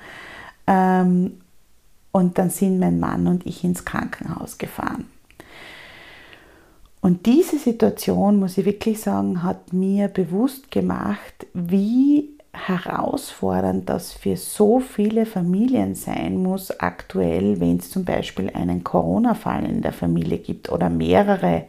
Ähm, 0.67 1.41
und 2.11 2.37
dann 2.37 2.51
sind 2.51 2.79
mein 2.79 2.99
Mann 2.99 3.25
und 3.25 3.47
ich 3.47 3.63
ins 3.63 3.85
Krankenhaus 3.85 4.59
gefahren. 4.59 5.07
Und 7.01 7.25
diese 7.25 7.57
Situation, 7.57 8.39
muss 8.39 8.57
ich 8.57 8.65
wirklich 8.65 8.99
sagen, 8.99 9.41
hat 9.41 9.73
mir 9.73 10.09
bewusst 10.09 10.69
gemacht, 10.69 11.47
wie 11.53 12.29
herausfordernd 12.51 13.87
das 13.87 14.11
für 14.11 14.35
so 14.35 14.79
viele 14.79 15.25
Familien 15.25 15.95
sein 15.95 16.41
muss, 16.43 16.77
aktuell, 16.77 17.59
wenn 17.61 17.77
es 17.77 17.89
zum 17.89 18.03
Beispiel 18.03 18.49
einen 18.49 18.83
Corona-Fall 18.83 19.65
in 19.65 19.81
der 19.81 19.93
Familie 19.93 20.39
gibt 20.39 20.69
oder 20.69 20.89
mehrere 20.89 21.65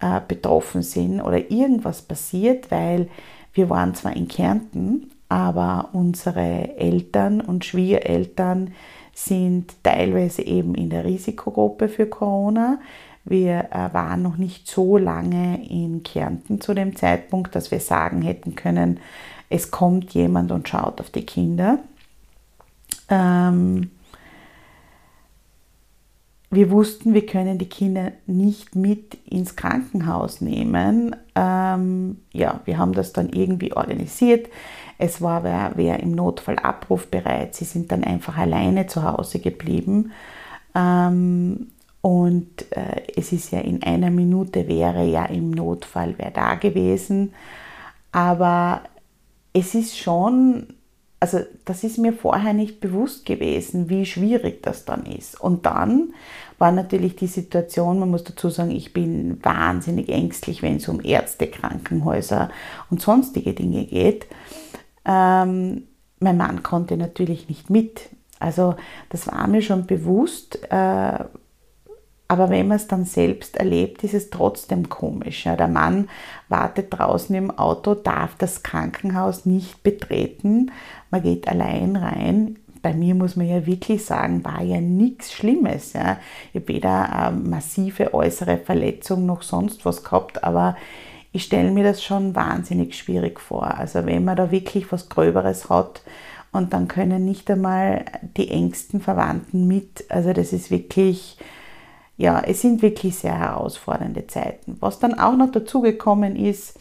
äh, 0.00 0.20
betroffen 0.26 0.82
sind 0.82 1.20
oder 1.20 1.50
irgendwas 1.50 2.02
passiert, 2.02 2.70
weil 2.70 3.08
wir 3.52 3.70
waren 3.70 3.94
zwar 3.94 4.16
in 4.16 4.28
Kärnten, 4.28 5.10
aber 5.28 5.90
unsere 5.92 6.76
Eltern 6.76 7.40
und 7.40 7.64
Schwiegereltern 7.64 8.72
sind 9.14 9.74
teilweise 9.82 10.42
eben 10.42 10.74
in 10.74 10.90
der 10.90 11.04
Risikogruppe 11.04 11.88
für 11.88 12.06
Corona. 12.06 12.78
Wir 13.24 13.68
äh, 13.70 13.94
waren 13.94 14.22
noch 14.22 14.36
nicht 14.36 14.68
so 14.68 14.98
lange 14.98 15.66
in 15.68 16.02
Kärnten 16.02 16.60
zu 16.60 16.74
dem 16.74 16.94
Zeitpunkt, 16.96 17.54
dass 17.54 17.70
wir 17.70 17.80
sagen 17.80 18.22
hätten 18.22 18.54
können, 18.54 19.00
es 19.48 19.70
kommt 19.70 20.12
jemand 20.14 20.50
und 20.52 20.68
schaut 20.68 21.00
auf 21.00 21.10
die 21.10 21.24
Kinder. 21.24 21.78
Ähm, 23.08 23.90
wir 26.54 26.70
wussten, 26.70 27.14
wir 27.14 27.26
können 27.26 27.58
die 27.58 27.68
Kinder 27.68 28.12
nicht 28.26 28.74
mit 28.74 29.14
ins 29.24 29.56
Krankenhaus 29.56 30.40
nehmen. 30.40 31.14
Ähm, 31.34 32.18
ja, 32.32 32.60
wir 32.64 32.78
haben 32.78 32.92
das 32.92 33.12
dann 33.12 33.28
irgendwie 33.30 33.72
organisiert. 33.72 34.48
Es 34.98 35.20
war 35.20 35.44
wer, 35.44 35.72
wer 35.74 36.00
im 36.00 36.12
Notfall 36.12 36.58
abrufbereit. 36.58 37.54
Sie 37.54 37.64
sind 37.64 37.92
dann 37.92 38.04
einfach 38.04 38.36
alleine 38.36 38.86
zu 38.86 39.02
Hause 39.02 39.38
geblieben. 39.38 40.12
Ähm, 40.74 41.68
und 42.00 42.70
äh, 42.70 43.02
es 43.16 43.32
ist 43.32 43.50
ja 43.50 43.60
in 43.60 43.82
einer 43.82 44.10
Minute 44.10 44.68
wäre 44.68 45.04
ja 45.04 45.24
im 45.24 45.50
Notfall 45.50 46.14
wer 46.18 46.30
da 46.30 46.54
gewesen. 46.54 47.32
Aber 48.12 48.82
es 49.52 49.74
ist 49.74 49.96
schon, 49.96 50.74
also 51.20 51.40
das 51.64 51.84
ist 51.84 51.98
mir 51.98 52.12
vorher 52.12 52.52
nicht 52.52 52.80
bewusst 52.80 53.24
gewesen, 53.24 53.88
wie 53.88 54.04
schwierig 54.04 54.62
das 54.62 54.84
dann 54.84 55.06
ist. 55.06 55.40
Und 55.40 55.64
dann 55.64 56.12
war 56.58 56.70
natürlich 56.70 57.16
die 57.16 57.26
Situation, 57.26 57.98
man 57.98 58.10
muss 58.10 58.24
dazu 58.24 58.50
sagen, 58.50 58.70
ich 58.70 58.92
bin 58.92 59.42
wahnsinnig 59.42 60.08
ängstlich, 60.08 60.62
wenn 60.62 60.76
es 60.76 60.88
um 60.88 61.02
Ärzte, 61.02 61.46
Krankenhäuser 61.46 62.50
und 62.90 63.00
sonstige 63.00 63.54
Dinge 63.54 63.86
geht. 63.86 64.26
Ähm, 65.04 65.84
mein 66.20 66.36
Mann 66.36 66.62
konnte 66.62 66.96
natürlich 66.96 67.48
nicht 67.48 67.70
mit. 67.70 68.10
Also 68.38 68.74
das 69.08 69.26
war 69.26 69.46
mir 69.46 69.62
schon 69.62 69.86
bewusst, 69.86 70.58
äh, 70.70 71.24
aber 72.26 72.48
wenn 72.48 72.68
man 72.68 72.76
es 72.76 72.86
dann 72.86 73.04
selbst 73.04 73.56
erlebt, 73.56 74.02
ist 74.02 74.14
es 74.14 74.30
trotzdem 74.30 74.88
komisch. 74.88 75.44
Ja, 75.44 75.56
der 75.56 75.68
Mann 75.68 76.08
wartet 76.48 76.92
draußen 76.92 77.34
im 77.36 77.50
Auto, 77.50 77.94
darf 77.94 78.34
das 78.36 78.62
Krankenhaus 78.62 79.44
nicht 79.44 79.82
betreten. 79.82 80.70
Man 81.10 81.22
geht 81.22 81.48
allein 81.48 81.96
rein. 81.96 82.56
Bei 82.80 82.94
mir 82.94 83.14
muss 83.14 83.36
man 83.36 83.48
ja 83.48 83.66
wirklich 83.66 84.04
sagen, 84.04 84.44
war 84.44 84.62
ja 84.62 84.80
nichts 84.80 85.32
Schlimmes. 85.32 85.92
Ja. 85.92 86.18
Ich 86.52 86.60
habe 86.60 86.68
weder 86.68 87.12
eine 87.12 87.36
massive 87.36 88.14
äußere 88.14 88.58
Verletzung 88.58 89.26
noch 89.26 89.42
sonst 89.42 89.84
was 89.84 90.02
gehabt, 90.02 90.44
aber 90.44 90.76
ich 91.32 91.44
stelle 91.44 91.72
mir 91.72 91.84
das 91.84 92.02
schon 92.02 92.34
wahnsinnig 92.34 92.96
schwierig 92.96 93.40
vor. 93.40 93.76
Also 93.76 94.06
wenn 94.06 94.24
man 94.24 94.36
da 94.36 94.50
wirklich 94.50 94.90
was 94.92 95.08
Gröberes 95.08 95.68
hat 95.68 96.02
und 96.52 96.72
dann 96.72 96.88
können 96.88 97.24
nicht 97.24 97.50
einmal 97.50 98.04
die 98.36 98.50
engsten 98.50 99.00
Verwandten 99.00 99.66
mit. 99.66 100.04
Also 100.08 100.32
das 100.32 100.52
ist 100.52 100.70
wirklich 100.70 101.36
ja, 102.16 102.40
es 102.40 102.60
sind 102.60 102.82
wirklich 102.82 103.16
sehr 103.16 103.38
herausfordernde 103.38 104.26
Zeiten. 104.26 104.76
Was 104.80 104.98
dann 104.98 105.18
auch 105.18 105.36
noch 105.36 105.50
dazugekommen 105.50 106.36
ist, 106.36 106.78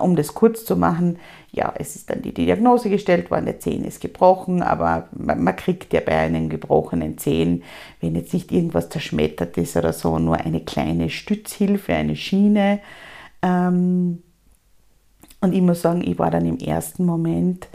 um 0.00 0.16
das 0.16 0.34
kurz 0.34 0.64
zu 0.64 0.76
machen, 0.76 1.18
ja, 1.50 1.72
es 1.76 1.96
ist 1.96 2.08
dann 2.08 2.22
die 2.22 2.32
Diagnose 2.32 2.88
gestellt 2.88 3.30
worden, 3.30 3.44
der 3.44 3.60
Zehen 3.60 3.84
ist 3.84 4.00
gebrochen, 4.00 4.62
aber 4.62 5.08
man, 5.12 5.54
kriegt 5.54 5.92
ja 5.92 6.00
bei 6.00 6.16
einem 6.16 6.48
gebrochenen 6.48 7.18
Zehen, 7.18 7.62
wenn 8.00 8.14
jetzt 8.14 8.32
nicht 8.32 8.50
irgendwas 8.50 8.88
zerschmettert 8.88 9.58
ist 9.58 9.76
oder 9.76 9.92
so, 9.92 10.18
nur 10.18 10.38
eine 10.38 10.60
kleine 10.60 11.10
Stützhilfe, 11.10 11.94
eine 11.94 12.16
Schiene. 12.16 12.80
Ähm, 13.42 14.22
und 15.40 15.52
ich 15.52 15.60
muss 15.60 15.82
sagen, 15.82 16.02
ich 16.02 16.18
war 16.18 16.30
dann 16.30 16.46
im 16.46 16.58
ersten 16.58 17.04
Moment 17.04 17.68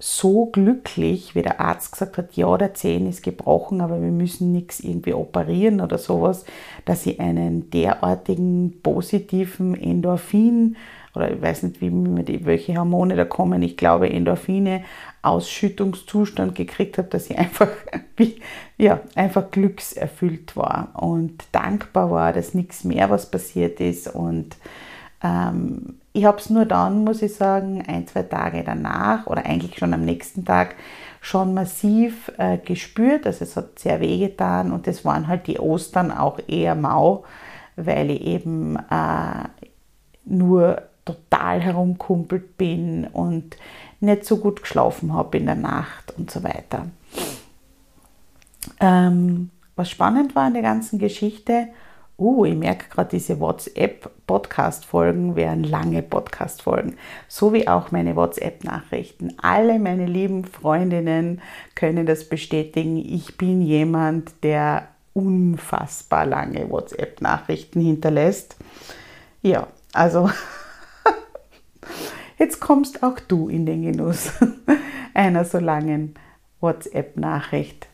so 0.00 0.46
glücklich, 0.46 1.34
wie 1.34 1.42
der 1.42 1.60
Arzt 1.60 1.92
gesagt 1.92 2.16
hat, 2.16 2.32
ja, 2.32 2.56
der 2.56 2.74
Zehen 2.74 3.06
ist 3.06 3.22
gebrochen, 3.22 3.82
aber 3.82 4.00
wir 4.00 4.10
müssen 4.10 4.50
nichts 4.50 4.80
irgendwie 4.80 5.12
operieren 5.12 5.80
oder 5.80 5.98
sowas, 5.98 6.46
dass 6.86 7.04
ich 7.04 7.20
einen 7.20 7.70
derartigen 7.70 8.80
positiven 8.82 9.74
Endorphin 9.78 10.76
oder 11.14 11.32
ich 11.32 11.42
weiß 11.42 11.64
nicht, 11.64 11.80
wie 11.80 12.44
welche 12.46 12.76
Hormone 12.76 13.16
da 13.16 13.24
kommen, 13.24 13.62
ich 13.62 13.76
glaube 13.76 14.10
Endorphine, 14.10 14.84
Ausschüttungszustand 15.22 16.54
gekriegt 16.54 16.98
habe, 16.98 17.08
dass 17.08 17.28
ich 17.28 17.38
einfach, 17.38 17.68
ja, 18.78 19.00
einfach 19.14 19.50
glückserfüllt 19.50 20.56
war. 20.56 20.92
Und 20.94 21.44
dankbar 21.52 22.10
war, 22.10 22.32
dass 22.32 22.54
nichts 22.54 22.84
mehr 22.84 23.10
was 23.10 23.30
passiert 23.30 23.80
ist 23.80 24.14
und 24.14 24.56
ähm, 25.22 26.00
ich 26.12 26.24
habe 26.24 26.38
es 26.38 26.50
nur 26.50 26.64
dann, 26.64 27.04
muss 27.04 27.22
ich 27.22 27.34
sagen, 27.34 27.84
ein, 27.86 28.06
zwei 28.06 28.22
Tage 28.22 28.64
danach 28.64 29.26
oder 29.26 29.44
eigentlich 29.46 29.78
schon 29.78 29.94
am 29.94 30.04
nächsten 30.04 30.44
Tag 30.44 30.74
schon 31.20 31.54
massiv 31.54 32.32
äh, 32.38 32.58
gespürt. 32.58 33.26
Also 33.26 33.44
es 33.44 33.56
hat 33.56 33.78
sehr 33.78 34.00
weh 34.00 34.18
getan 34.18 34.72
und 34.72 34.86
das 34.86 35.04
waren 35.04 35.28
halt 35.28 35.46
die 35.46 35.60
Ostern 35.60 36.10
auch 36.10 36.38
eher 36.48 36.74
mau, 36.74 37.24
weil 37.76 38.10
ich 38.10 38.22
eben 38.22 38.76
äh, 38.76 39.48
nur 40.24 40.82
total 41.04 41.60
herumkumpelt 41.60 42.56
bin 42.56 43.06
und 43.06 43.56
nicht 44.00 44.24
so 44.24 44.38
gut 44.38 44.62
geschlafen 44.62 45.12
habe 45.12 45.38
in 45.38 45.46
der 45.46 45.54
Nacht 45.54 46.14
und 46.16 46.30
so 46.30 46.42
weiter. 46.42 46.86
Ähm, 48.80 49.50
was 49.76 49.90
spannend 49.90 50.34
war 50.34 50.46
in 50.46 50.54
der 50.54 50.62
ganzen 50.62 50.98
Geschichte, 50.98 51.68
uh, 52.20 52.44
ich 52.44 52.54
merke 52.54 52.88
gerade, 52.88 53.10
diese 53.10 53.40
WhatsApp-Podcast-Folgen 53.40 55.34
wären 55.34 55.64
lange 55.64 56.02
Podcast-Folgen, 56.02 56.96
so 57.26 57.52
wie 57.52 57.66
auch 57.66 57.90
meine 57.90 58.14
WhatsApp-Nachrichten. 58.14 59.34
Alle 59.40 59.78
meine 59.78 60.06
lieben 60.06 60.44
Freundinnen 60.44 61.40
können 61.74 62.06
das 62.06 62.28
bestätigen. 62.28 62.96
Ich 62.98 63.36
bin 63.38 63.62
jemand, 63.62 64.32
der 64.44 64.88
unfassbar 65.14 66.26
lange 66.26 66.70
WhatsApp-Nachrichten 66.70 67.80
hinterlässt. 67.80 68.56
Ja, 69.42 69.66
also 69.92 70.30
jetzt 72.38 72.60
kommst 72.60 73.02
auch 73.02 73.18
du 73.18 73.48
in 73.48 73.66
den 73.66 73.82
Genuss 73.82 74.32
einer 75.14 75.44
so 75.44 75.58
langen 75.58 76.14
WhatsApp-Nachricht. 76.60 77.89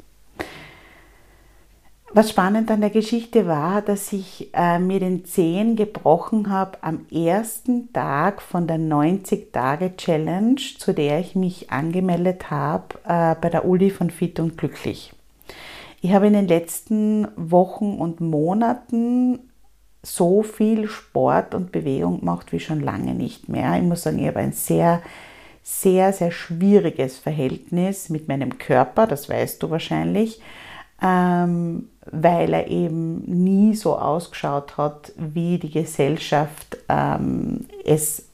Was 2.12 2.30
spannend 2.30 2.70
an 2.70 2.80
der 2.80 2.90
Geschichte 2.90 3.46
war, 3.46 3.82
dass 3.82 4.12
ich 4.12 4.48
äh, 4.54 4.78
mir 4.78 5.00
den 5.00 5.24
Zehen 5.24 5.76
gebrochen 5.76 6.50
habe 6.50 6.78
am 6.80 7.04
ersten 7.10 7.92
Tag 7.92 8.40
von 8.40 8.66
der 8.66 8.78
90-Tage-Challenge, 8.78 10.60
zu 10.78 10.94
der 10.94 11.20
ich 11.20 11.34
mich 11.34 11.70
angemeldet 11.70 12.50
habe 12.50 12.94
äh, 13.04 13.34
bei 13.40 13.50
der 13.50 13.66
Uli 13.66 13.90
von 13.90 14.10
Fit 14.10 14.40
und 14.40 14.56
Glücklich. 14.56 15.12
Ich 16.00 16.12
habe 16.12 16.28
in 16.28 16.32
den 16.32 16.48
letzten 16.48 17.28
Wochen 17.36 17.98
und 17.98 18.20
Monaten 18.20 19.40
so 20.02 20.42
viel 20.42 20.88
Sport 20.88 21.54
und 21.54 21.72
Bewegung 21.72 22.20
gemacht 22.20 22.52
wie 22.52 22.60
schon 22.60 22.80
lange 22.80 23.14
nicht 23.14 23.48
mehr. 23.48 23.76
Ich 23.76 23.82
muss 23.82 24.04
sagen, 24.04 24.20
ich 24.20 24.28
habe 24.28 24.38
ein 24.38 24.52
sehr, 24.52 25.02
sehr, 25.64 26.12
sehr 26.12 26.30
schwieriges 26.30 27.18
Verhältnis 27.18 28.08
mit 28.08 28.28
meinem 28.28 28.56
Körper, 28.58 29.08
das 29.08 29.28
weißt 29.28 29.60
du 29.62 29.70
wahrscheinlich 29.70 30.40
ähm, 31.02 31.88
weil 32.10 32.52
er 32.52 32.68
eben 32.68 33.22
nie 33.26 33.74
so 33.74 33.98
ausgeschaut 33.98 34.76
hat, 34.76 35.12
wie 35.16 35.58
die 35.58 35.70
Gesellschaft 35.70 36.78
ähm, 36.88 37.66
es 37.84 38.26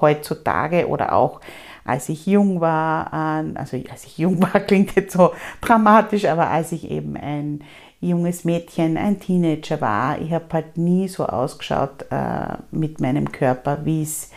heutzutage 0.00 0.88
oder 0.88 1.12
auch 1.12 1.40
als 1.84 2.08
ich 2.08 2.26
jung 2.26 2.60
war, 2.60 3.12
also 3.54 3.76
als 3.90 4.04
ich 4.04 4.18
jung 4.18 4.40
war 4.42 4.60
klingt 4.66 4.94
jetzt 4.94 5.12
so 5.12 5.32
dramatisch, 5.60 6.26
aber 6.26 6.48
als 6.48 6.72
ich 6.72 6.90
eben 6.90 7.16
ein 7.16 7.62
junges 8.00 8.44
Mädchen, 8.44 8.96
ein 8.96 9.20
Teenager 9.20 9.80
war, 9.80 10.20
ich 10.20 10.32
habe 10.32 10.46
halt 10.52 10.78
nie 10.78 11.08
so 11.08 11.26
ausgeschaut 11.26 12.06
äh, 12.10 12.56
mit 12.70 13.00
meinem 13.00 13.30
Körper, 13.30 13.84
wie 13.84 14.02
es 14.02 14.30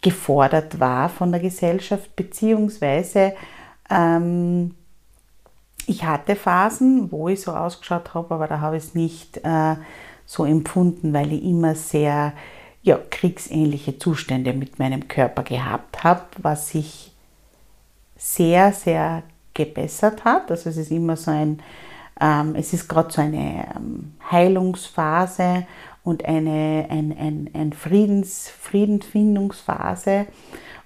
gefordert 0.00 0.80
war 0.80 1.08
von 1.08 1.30
der 1.30 1.40
Gesellschaft, 1.40 2.14
beziehungsweise 2.16 3.34
ähm, 3.90 4.74
ich 5.88 6.04
hatte 6.04 6.36
Phasen, 6.36 7.10
wo 7.10 7.28
ich 7.28 7.40
so 7.40 7.52
ausgeschaut 7.52 8.14
habe, 8.14 8.34
aber 8.34 8.46
da 8.46 8.60
habe 8.60 8.76
ich 8.76 8.84
es 8.84 8.94
nicht 8.94 9.38
äh, 9.38 9.76
so 10.26 10.44
empfunden, 10.44 11.14
weil 11.14 11.32
ich 11.32 11.42
immer 11.42 11.74
sehr 11.74 12.34
ja, 12.82 12.98
kriegsähnliche 13.10 13.98
Zustände 13.98 14.52
mit 14.52 14.78
meinem 14.78 15.08
Körper 15.08 15.42
gehabt 15.42 16.04
habe, 16.04 16.24
was 16.38 16.68
sich 16.70 17.12
sehr, 18.16 18.72
sehr 18.72 19.22
gebessert 19.54 20.24
hat. 20.24 20.50
Also 20.50 20.68
es 20.68 20.76
ist 20.76 20.90
immer 20.90 21.16
so 21.16 21.30
ein, 21.30 21.60
ähm, 22.20 22.54
es 22.54 22.72
ist 22.74 22.88
gerade 22.88 23.10
so 23.10 23.22
eine 23.22 23.66
ähm, 23.74 24.12
Heilungsphase 24.30 25.66
und 26.04 26.24
eine 26.24 26.86
ein, 26.90 27.16
ein, 27.18 27.50
ein 27.54 27.72
Friedens, 27.72 28.50
Friedensfindungsphase. 28.60 30.26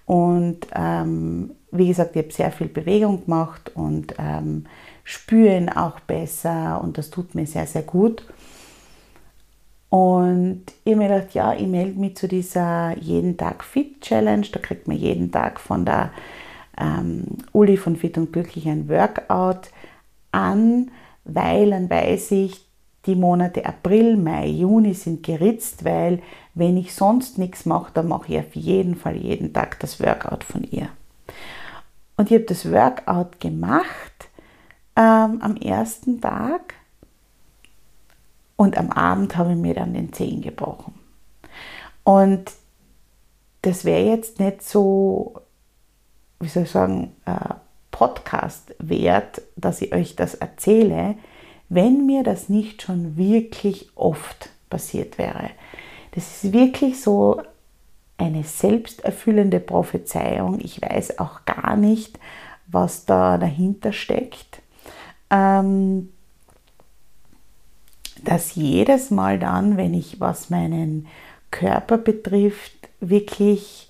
Und 0.07 0.67
ähm, 0.75 1.53
wie 1.73 1.89
gesagt, 1.89 2.15
ich 2.15 2.23
habe 2.23 2.33
sehr 2.33 2.53
viel 2.53 2.69
Bewegung 2.69 3.25
gemacht 3.25 3.73
und 3.75 4.15
ähm, 4.19 4.67
spüren 5.05 5.69
auch 5.69 6.01
besser 6.01 6.81
und 6.83 6.99
das 6.99 7.11
tut 7.11 7.35
mir 7.35 7.47
sehr, 7.47 7.67
sehr 7.67 7.83
gut. 7.83 8.25
Und 9.89 10.63
ich 10.85 10.95
habe 10.95 11.05
mir 11.05 11.09
gedacht, 11.09 11.35
ja, 11.35 11.53
ich 11.53 11.67
melde 11.67 12.01
mich 12.01 12.17
zu 12.17 12.27
dieser 12.27 12.97
Jeden 12.99 13.37
Tag 13.37 13.63
Fit 13.63 14.01
Challenge. 14.01 14.47
Da 14.51 14.59
kriegt 14.59 14.89
man 14.89 14.97
jeden 14.97 15.31
Tag 15.31 15.61
von 15.61 15.85
der 15.85 16.13
ähm, 16.81 17.25
Uli 17.53 17.77
von 17.77 17.97
Fit 17.97 18.17
und 18.17 18.33
Glücklich 18.33 18.67
ein 18.67 18.89
Workout 18.89 19.69
an, 20.31 20.91
weil 21.25 21.71
dann 21.71 21.91
weiß 21.91 22.31
ich, 22.31 22.67
die 23.05 23.17
Monate 23.17 23.67
April, 23.67 24.17
Mai, 24.17 24.47
Juni 24.47 24.95
sind 24.95 25.25
geritzt, 25.25 25.85
weil 25.85 26.23
wenn 26.55 26.77
ich 26.77 26.95
sonst 26.95 27.37
nichts 27.37 27.67
mache, 27.67 27.91
dann 27.93 28.09
mache 28.09 28.33
ich 28.33 28.39
auf 28.39 28.55
jeden 28.55 28.95
Fall 28.95 29.17
jeden 29.17 29.53
Tag 29.53 29.79
das 29.81 30.01
Workout 30.01 30.45
von 30.45 30.65
ihr. 30.65 30.89
Und 32.17 32.31
ich 32.31 32.35
habe 32.35 32.45
das 32.45 32.71
Workout 32.71 33.41
gemacht 33.41 34.12
ähm, 34.97 35.41
am 35.41 35.57
ersten 35.57 36.21
Tag 36.21 36.75
und 38.57 38.77
am 38.77 38.91
Abend 38.91 39.37
habe 39.37 39.53
ich 39.53 39.59
mir 39.59 39.75
dann 39.75 39.95
den 39.95 40.13
Zehen 40.13 40.43
gebrochen. 40.43 40.95
Und 42.05 42.53
das 43.63 43.85
wäre 43.85 44.05
jetzt 44.05 44.41
nicht 44.41 44.63
so, 44.63 45.41
wie 46.41 46.49
soll 46.49 46.65
ich 46.65 46.71
sagen, 46.71 47.15
äh, 47.25 47.55
Podcast 47.91 48.75
wert, 48.79 49.43
dass 49.57 49.83
ich 49.83 49.93
euch 49.93 50.17
das 50.17 50.35
erzähle, 50.35 51.17
wenn 51.69 52.07
mir 52.07 52.23
das 52.23 52.49
nicht 52.49 52.83
schon 52.83 53.17
wirklich 53.17 53.91
oft 53.95 54.51
passiert 54.69 55.19
wäre. 55.19 55.51
Das 56.13 56.45
ist 56.45 56.53
wirklich 56.53 57.01
so 57.01 57.43
eine 58.19 58.45
selbsterfüllende 58.45 59.61
Prophezeiung. 59.61 60.61
Ich 60.61 60.83
weiß 60.83 61.19
auch 61.19 61.45
gar 61.45 61.77
nicht, 61.77 62.19
was 62.67 63.05
da 63.05 63.39
dahinter 63.39 63.93
steckt 63.93 64.62
dass 68.25 68.55
jedes 68.55 69.11
Mal 69.11 69.39
dann, 69.39 69.77
wenn 69.77 69.95
ich 69.95 70.21
was 70.21 70.51
meinen 70.51 71.07
Körper 71.51 71.99
betrifft, 71.99 72.73
wirklich 73.01 73.89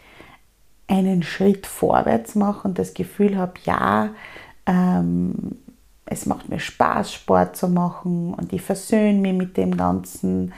einen 0.88 1.22
Schritt 1.22 1.66
vorwärts 1.66 2.35
mache 2.35 2.66
und 2.68 2.78
das 2.78 2.94
Gefühl 2.94 3.37
habe, 3.37 3.55
ja, 3.64 4.11
ähm, 4.66 5.57
es 6.05 6.26
macht 6.26 6.48
mir 6.48 6.61
Spaß, 6.61 7.12
Sport 7.12 7.57
zu 7.57 7.68
machen 7.68 8.35
und 8.35 8.52
ich 8.52 8.62
versöhne 8.62 9.18
mich 9.18 9.35
mit 9.35 9.57
dem 9.57 9.76
Ganzen. 9.76 10.52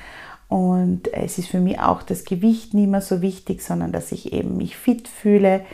Und 0.49 1.13
es 1.13 1.39
ist 1.39 1.49
für 1.49 1.61
mich 1.61 1.81
auch 1.81 2.03
das 2.03 2.25
Gewicht 2.25 2.75
nicht 2.75 2.89
mehr 2.89 3.01
so 3.01 3.23
wichtig, 3.23 3.63
sondern 3.63 3.93
dass 3.93 4.13
ich 4.13 4.33
eben 4.33 4.57
mich 4.57 4.77
fit 4.77 5.09
fühle. 5.09 5.65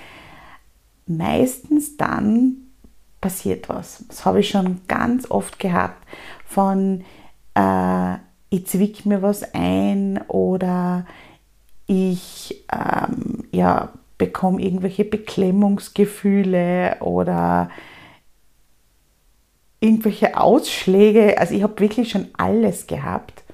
Meistens 1.06 1.96
dann, 1.96 2.69
passiert 3.20 3.68
was. 3.68 4.04
Das 4.08 4.24
habe 4.24 4.40
ich 4.40 4.48
schon 4.48 4.80
ganz 4.88 5.30
oft 5.30 5.58
gehabt. 5.58 6.06
Von 6.46 7.04
äh, 7.54 8.14
ich 8.50 8.66
zwick 8.66 9.06
mir 9.06 9.22
was 9.22 9.54
ein 9.54 10.20
oder 10.28 11.06
ich 11.86 12.64
ähm, 12.72 13.44
ja, 13.52 13.90
bekomme 14.18 14.60
irgendwelche 14.60 15.04
Beklemmungsgefühle 15.04 16.96
oder 17.00 17.70
irgendwelche 19.80 20.36
Ausschläge. 20.36 21.38
Also 21.38 21.54
ich 21.54 21.62
habe 21.62 21.80
wirklich 21.80 22.10
schon 22.10 22.28
alles 22.36 22.86
gehabt. 22.86 23.44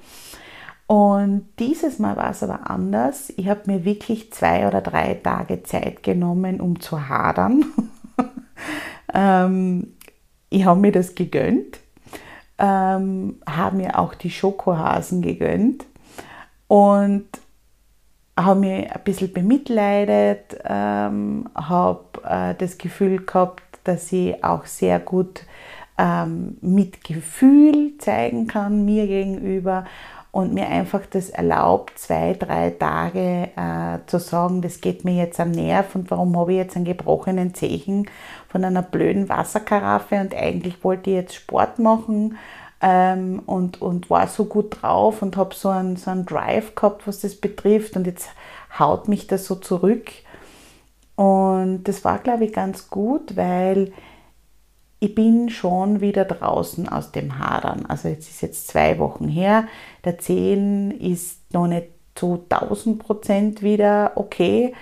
Und 0.87 1.47
dieses 1.59 1.99
Mal 1.99 2.15
war 2.15 2.31
es 2.31 2.43
aber 2.43 2.69
anders. 2.69 3.31
Ich 3.35 3.49
habe 3.49 3.61
mir 3.65 3.83
wirklich 3.85 4.31
zwei 4.31 4.67
oder 4.67 4.81
drei 4.81 5.15
Tage 5.15 5.63
Zeit 5.63 6.01
genommen, 6.01 6.61
um 6.61 6.79
zu 6.79 7.09
hadern. 7.09 7.65
Ähm, 9.13 9.93
ich 10.49 10.65
habe 10.65 10.79
mir 10.79 10.91
das 10.91 11.15
gegönnt, 11.15 11.79
ähm, 12.57 13.39
habe 13.47 13.77
mir 13.77 13.99
auch 13.99 14.13
die 14.13 14.31
Schokohasen 14.31 15.21
gegönnt 15.21 15.85
und 16.67 17.27
habe 18.37 18.59
mich 18.59 18.91
ein 18.91 19.01
bisschen 19.03 19.33
bemitleidet, 19.33 20.57
ähm, 20.63 21.49
habe 21.55 22.05
äh, 22.23 22.55
das 22.55 22.77
Gefühl 22.77 23.25
gehabt, 23.25 23.63
dass 23.83 24.11
ich 24.11 24.43
auch 24.43 24.65
sehr 24.65 24.99
gut 24.99 25.43
ähm, 25.97 26.57
mit 26.61 27.03
Gefühl 27.03 27.97
zeigen 27.97 28.47
kann 28.47 28.85
mir 28.85 29.07
gegenüber 29.07 29.85
und 30.31 30.53
mir 30.53 30.67
einfach 30.67 31.01
das 31.09 31.29
erlaubt, 31.29 31.97
zwei, 31.97 32.33
drei 32.33 32.69
Tage 32.69 33.49
äh, 33.55 34.05
zu 34.05 34.19
sagen, 34.19 34.61
das 34.61 34.81
geht 34.81 35.03
mir 35.03 35.15
jetzt 35.15 35.39
am 35.39 35.49
Nerv 35.49 35.95
und 35.95 36.11
warum 36.11 36.37
habe 36.37 36.51
ich 36.51 36.59
jetzt 36.59 36.75
einen 36.75 36.85
gebrochenen 36.85 37.55
Zechen 37.55 38.07
von 38.57 38.65
einer 38.65 38.81
blöden 38.81 39.29
Wasserkaraffe 39.29 40.15
und 40.15 40.33
eigentlich 40.33 40.83
wollte 40.83 41.11
ich 41.11 41.15
jetzt 41.15 41.35
Sport 41.35 41.77
machen 41.77 42.39
ähm, 42.81 43.43
und, 43.45 43.83
und 43.83 44.09
war 44.09 44.25
so 44.25 44.45
gut 44.45 44.81
drauf 44.81 45.21
und 45.21 45.37
habe 45.37 45.53
so 45.53 45.69
einen, 45.69 45.95
so 45.95 46.09
einen 46.09 46.25
Drive 46.25 46.73
gehabt, 46.73 47.05
was 47.05 47.19
das 47.19 47.35
betrifft 47.35 47.95
und 47.95 48.07
jetzt 48.07 48.31
haut 48.79 49.07
mich 49.09 49.27
das 49.27 49.45
so 49.45 49.53
zurück. 49.53 50.09
Und 51.15 51.83
das 51.83 52.03
war, 52.03 52.17
glaube 52.17 52.45
ich, 52.45 52.53
ganz 52.53 52.89
gut, 52.89 53.35
weil 53.35 53.93
ich 54.99 55.13
bin 55.13 55.51
schon 55.51 56.01
wieder 56.01 56.25
draußen 56.25 56.89
aus 56.89 57.11
dem 57.11 57.37
Hadern. 57.37 57.85
Also 57.85 58.07
jetzt 58.07 58.27
ist 58.27 58.41
jetzt 58.41 58.69
zwei 58.69 58.97
Wochen 58.97 59.27
her. 59.27 59.67
Der 60.03 60.17
10 60.17 60.89
ist 60.89 61.53
noch 61.53 61.67
nicht 61.67 61.89
zu 62.15 62.43
1000 62.49 62.97
Prozent 62.97 63.61
wieder 63.61 64.13
okay, 64.15 64.73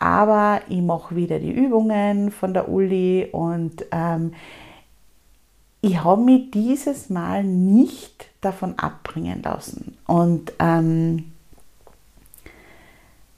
aber 0.00 0.62
ich 0.68 0.82
mache 0.82 1.14
wieder 1.14 1.38
die 1.38 1.52
Übungen 1.52 2.32
von 2.32 2.52
der 2.52 2.68
Uli 2.68 3.28
und 3.30 3.84
ähm, 3.92 4.32
ich 5.80 6.02
habe 6.02 6.22
mich 6.22 6.50
dieses 6.50 7.08
Mal 7.08 7.44
nicht 7.44 8.26
davon 8.40 8.78
abbringen 8.78 9.42
lassen. 9.42 9.96
Und 10.06 10.52
ähm, 10.58 11.32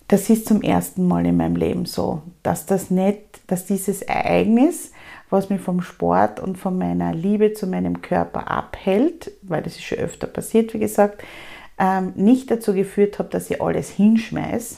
das 0.08 0.30
ist 0.30 0.46
zum 0.46 0.62
ersten 0.62 1.06
Mal 1.06 1.26
in 1.26 1.36
meinem 1.36 1.56
Leben 1.56 1.84
so, 1.84 2.22
dass 2.42 2.66
das 2.66 2.90
nicht, 2.90 3.40
dass 3.46 3.66
dieses 3.66 4.02
Ereignis 4.02 4.92
was 5.32 5.48
mich 5.48 5.60
vom 5.60 5.80
Sport 5.80 6.38
und 6.38 6.58
von 6.58 6.76
meiner 6.76 7.14
Liebe 7.14 7.54
zu 7.54 7.66
meinem 7.66 8.02
Körper 8.02 8.50
abhält, 8.50 9.32
weil 9.42 9.62
das 9.62 9.76
ist 9.76 9.84
schon 9.84 9.98
öfter 9.98 10.26
passiert, 10.26 10.74
wie 10.74 10.78
gesagt, 10.78 11.24
ähm, 11.78 12.12
nicht 12.14 12.50
dazu 12.50 12.74
geführt 12.74 13.18
hat, 13.18 13.32
dass 13.32 13.50
ich 13.50 13.60
alles 13.60 13.88
hinschmeiße 13.88 14.76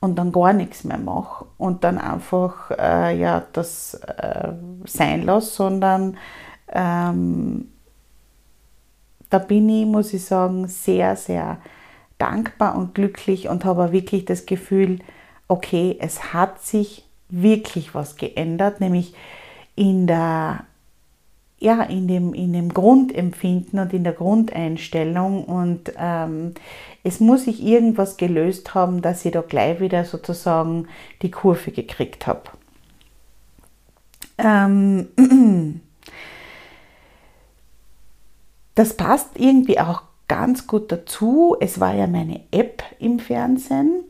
und 0.00 0.16
dann 0.16 0.32
gar 0.32 0.52
nichts 0.52 0.84
mehr 0.84 0.98
mache 0.98 1.46
und 1.58 1.84
dann 1.84 1.98
einfach 1.98 2.70
äh, 2.70 3.18
ja, 3.18 3.42
das 3.52 3.94
äh, 3.94 4.52
sein 4.84 5.22
lasse, 5.22 5.50
sondern 5.50 6.16
ähm, 6.72 7.68
da 9.30 9.38
bin 9.38 9.68
ich, 9.68 9.86
muss 9.86 10.12
ich 10.12 10.24
sagen, 10.24 10.68
sehr, 10.68 11.16
sehr 11.16 11.58
dankbar 12.18 12.76
und 12.76 12.94
glücklich 12.94 13.48
und 13.48 13.64
habe 13.64 13.92
wirklich 13.92 14.24
das 14.24 14.46
Gefühl, 14.46 15.00
okay, 15.48 15.96
es 16.00 16.32
hat 16.32 16.62
sich 16.62 17.04
wirklich 17.28 17.94
was 17.94 18.16
geändert, 18.16 18.80
nämlich 18.80 19.14
in 19.74 20.06
der 20.06 20.64
ja, 21.58 21.82
in 21.84 22.06
dem, 22.06 22.34
in 22.34 22.52
dem 22.52 22.68
Grundempfinden 22.68 23.78
und 23.78 23.92
in 23.94 24.04
der 24.04 24.12
Grundeinstellung 24.12 25.44
und 25.44 25.92
ähm, 25.98 26.52
es 27.06 27.20
muss 27.20 27.44
sich 27.44 27.62
irgendwas 27.62 28.16
gelöst 28.16 28.74
haben, 28.74 29.02
dass 29.02 29.24
ich 29.24 29.32
da 29.32 29.42
gleich 29.42 29.80
wieder 29.80 30.04
sozusagen 30.04 30.88
die 31.22 31.30
Kurve 31.30 31.70
gekriegt 31.70 32.26
habe. 32.26 32.42
Ähm, 34.38 35.08
das 38.74 38.96
passt 38.96 39.38
irgendwie 39.38 39.78
auch 39.78 40.02
ganz 40.28 40.66
gut 40.66 40.90
dazu. 40.90 41.56
Es 41.60 41.78
war 41.80 41.94
ja 41.94 42.06
meine 42.06 42.40
App 42.50 42.82
im 42.98 43.20
Fernsehen 43.20 44.04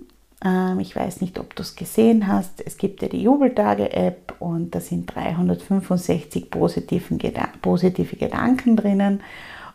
ähm, 0.44 0.80
ich 0.80 0.94
weiß 0.94 1.20
nicht, 1.20 1.38
ob 1.38 1.54
du 1.56 1.62
es 1.62 1.76
gesehen 1.76 2.26
hast. 2.26 2.64
Es 2.64 2.76
gibt 2.76 3.02
ja 3.02 3.09
die 3.09 3.22
Jubeltage-App 3.22 4.35
und 4.38 4.74
da 4.74 4.80
sind 4.80 5.14
365 5.14 6.50
positiven 6.50 7.18
positive 7.62 8.16
Gedanken 8.16 8.76
drinnen. 8.76 9.22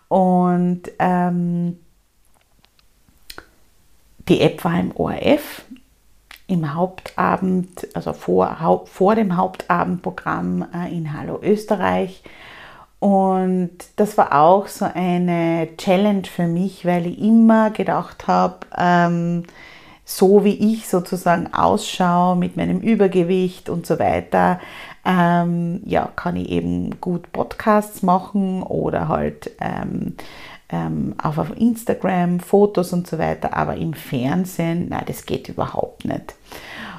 Und 0.08 0.84
ähm, 1.00 1.80
die 4.28 4.42
App 4.42 4.64
war 4.64 4.80
im 4.80 4.96
ORF, 4.96 5.64
im 6.48 6.74
Hauptabend, 6.74 7.88
also 7.94 8.14
vor, 8.14 8.86
vor 8.92 9.16
dem 9.16 9.38
Hauptabendprogramm 9.38 10.66
äh, 10.74 10.96
in 10.96 11.18
Hallo 11.18 11.40
Österreich. 11.42 12.24
Und 13.00 13.72
das 13.96 14.18
war 14.18 14.40
auch 14.40 14.68
so 14.68 14.86
eine 14.86 15.70
Challenge 15.78 16.24
für 16.24 16.48
mich, 16.48 16.86
weil 16.86 17.08
ich 17.08 17.20
immer 17.20 17.72
gedacht 17.72 18.28
habe, 18.28 18.58
ähm, 18.78 19.44
so 20.06 20.44
wie 20.44 20.74
ich 20.74 20.88
sozusagen 20.88 21.54
ausschaue 21.54 22.36
mit 22.36 22.58
meinem 22.58 22.80
Übergewicht 22.80 23.70
und 23.70 23.88
so 23.88 23.98
weiter, 23.98 24.60
ähm, 25.06 25.82
ja, 25.86 26.12
kann 26.16 26.36
ich 26.36 26.50
eben 26.50 27.02
gut 27.02 27.32
Podcasts 27.32 28.04
machen 28.04 28.62
oder 28.62 29.08
halt 29.08 29.52
ähm, 29.60 30.16
ähm, 30.72 31.16
auch 31.22 31.38
auf 31.38 31.56
Instagram 31.58 32.40
Fotos 32.40 32.94
und 32.94 33.08
so 33.08 33.18
weiter, 33.18 33.56
aber 33.56 33.76
im 33.76 33.94
Fernsehen, 33.94 34.90
nein, 34.90 35.04
das 35.06 35.26
geht 35.26 35.50
überhaupt 35.50 36.06
nicht. 36.06 36.36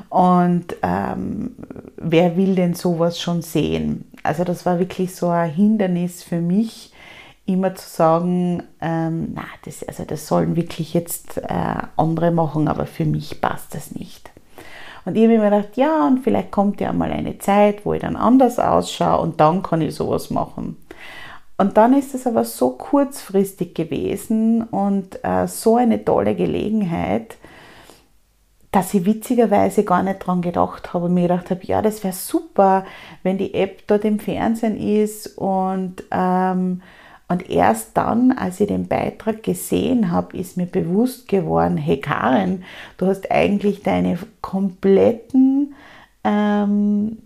Und 0.08 0.76
ähm, 0.82 1.56
wer 1.96 2.37
will 2.37 2.54
denn 2.54 2.74
sowas 2.74 3.18
schon 3.18 3.40
sehen? 3.40 4.11
Also 4.22 4.44
das 4.44 4.66
war 4.66 4.78
wirklich 4.78 5.14
so 5.14 5.28
ein 5.28 5.50
Hindernis 5.50 6.22
für 6.22 6.40
mich, 6.40 6.92
immer 7.46 7.74
zu 7.74 7.88
sagen, 7.88 8.62
ähm, 8.80 9.32
na, 9.35 9.44
das, 9.64 9.82
also 9.82 10.04
das 10.04 10.26
sollen 10.26 10.54
wirklich 10.54 10.94
jetzt 10.94 11.38
äh, 11.38 11.74
andere 11.96 12.30
machen, 12.30 12.68
aber 12.68 12.87
für 12.87 13.04
mich 13.04 13.40
passt 13.40 13.74
das 13.74 13.94
nicht. 13.94 14.30
Und 15.04 15.16
ich 15.16 15.24
habe 15.24 15.38
mir 15.38 15.44
gedacht, 15.50 15.76
ja, 15.76 16.06
und 16.06 16.20
vielleicht 16.22 16.52
kommt 16.52 16.80
ja 16.80 16.92
mal 16.92 17.11
eine 17.11 17.38
Zeit, 17.38 17.85
wo 17.85 17.92
ich 17.94 18.02
dann 18.02 18.16
anders 18.16 18.58
ausschaue 18.58 19.20
und 19.20 19.40
dann 19.40 19.62
kann 19.62 19.80
ich 19.80 19.94
sowas 19.94 20.30
machen. 20.30 20.76
Und 21.62 21.77
dann 21.77 21.92
ist 21.96 22.12
es 22.12 22.27
aber 22.27 22.42
so 22.42 22.70
kurzfristig 22.70 23.72
gewesen 23.72 24.64
und 24.64 25.20
äh, 25.22 25.46
so 25.46 25.77
eine 25.77 26.05
tolle 26.05 26.35
Gelegenheit, 26.35 27.37
dass 28.72 28.92
ich 28.94 29.05
witzigerweise 29.05 29.85
gar 29.85 30.03
nicht 30.03 30.27
dran 30.27 30.42
gedacht 30.42 30.92
habe 30.92 31.05
und 31.05 31.14
mir 31.14 31.29
gedacht 31.29 31.51
habe, 31.51 31.61
ja, 31.62 31.81
das 31.81 32.03
wäre 32.03 32.14
super, 32.14 32.85
wenn 33.22 33.38
die 33.38 33.55
App 33.55 33.87
dort 33.87 34.05
im 34.05 34.18
Fernsehen 34.18 34.77
ist. 34.77 35.38
Und 35.38 36.03
ähm, 36.11 36.83
und 37.29 37.48
erst 37.48 37.96
dann, 37.96 38.33
als 38.33 38.59
ich 38.59 38.66
den 38.66 38.88
Beitrag 38.88 39.44
gesehen 39.44 40.11
habe, 40.11 40.37
ist 40.37 40.57
mir 40.57 40.66
bewusst 40.66 41.29
geworden, 41.29 41.77
hey 41.77 42.01
Karen, 42.01 42.64
du 42.96 43.07
hast 43.07 43.31
eigentlich 43.31 43.85
deine 43.85 44.18
kompletten 44.40 45.75
ähm, 46.25 47.18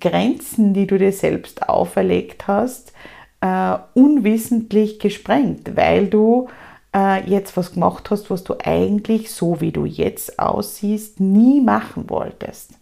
Grenzen, 0.00 0.74
die 0.74 0.86
du 0.86 0.98
dir 0.98 1.12
selbst 1.12 1.68
auferlegt 1.68 2.46
hast, 2.46 2.92
äh, 3.40 3.76
unwissentlich 3.94 4.98
gesprengt, 4.98 5.76
weil 5.76 6.08
du 6.08 6.48
äh, 6.94 7.28
jetzt 7.28 7.56
was 7.56 7.72
gemacht 7.72 8.10
hast, 8.10 8.30
was 8.30 8.44
du 8.44 8.54
eigentlich 8.64 9.30
so 9.30 9.60
wie 9.60 9.72
du 9.72 9.84
jetzt 9.84 10.38
aussiehst, 10.38 11.20
nie 11.20 11.60
machen 11.60 12.08
wolltest. 12.08 12.72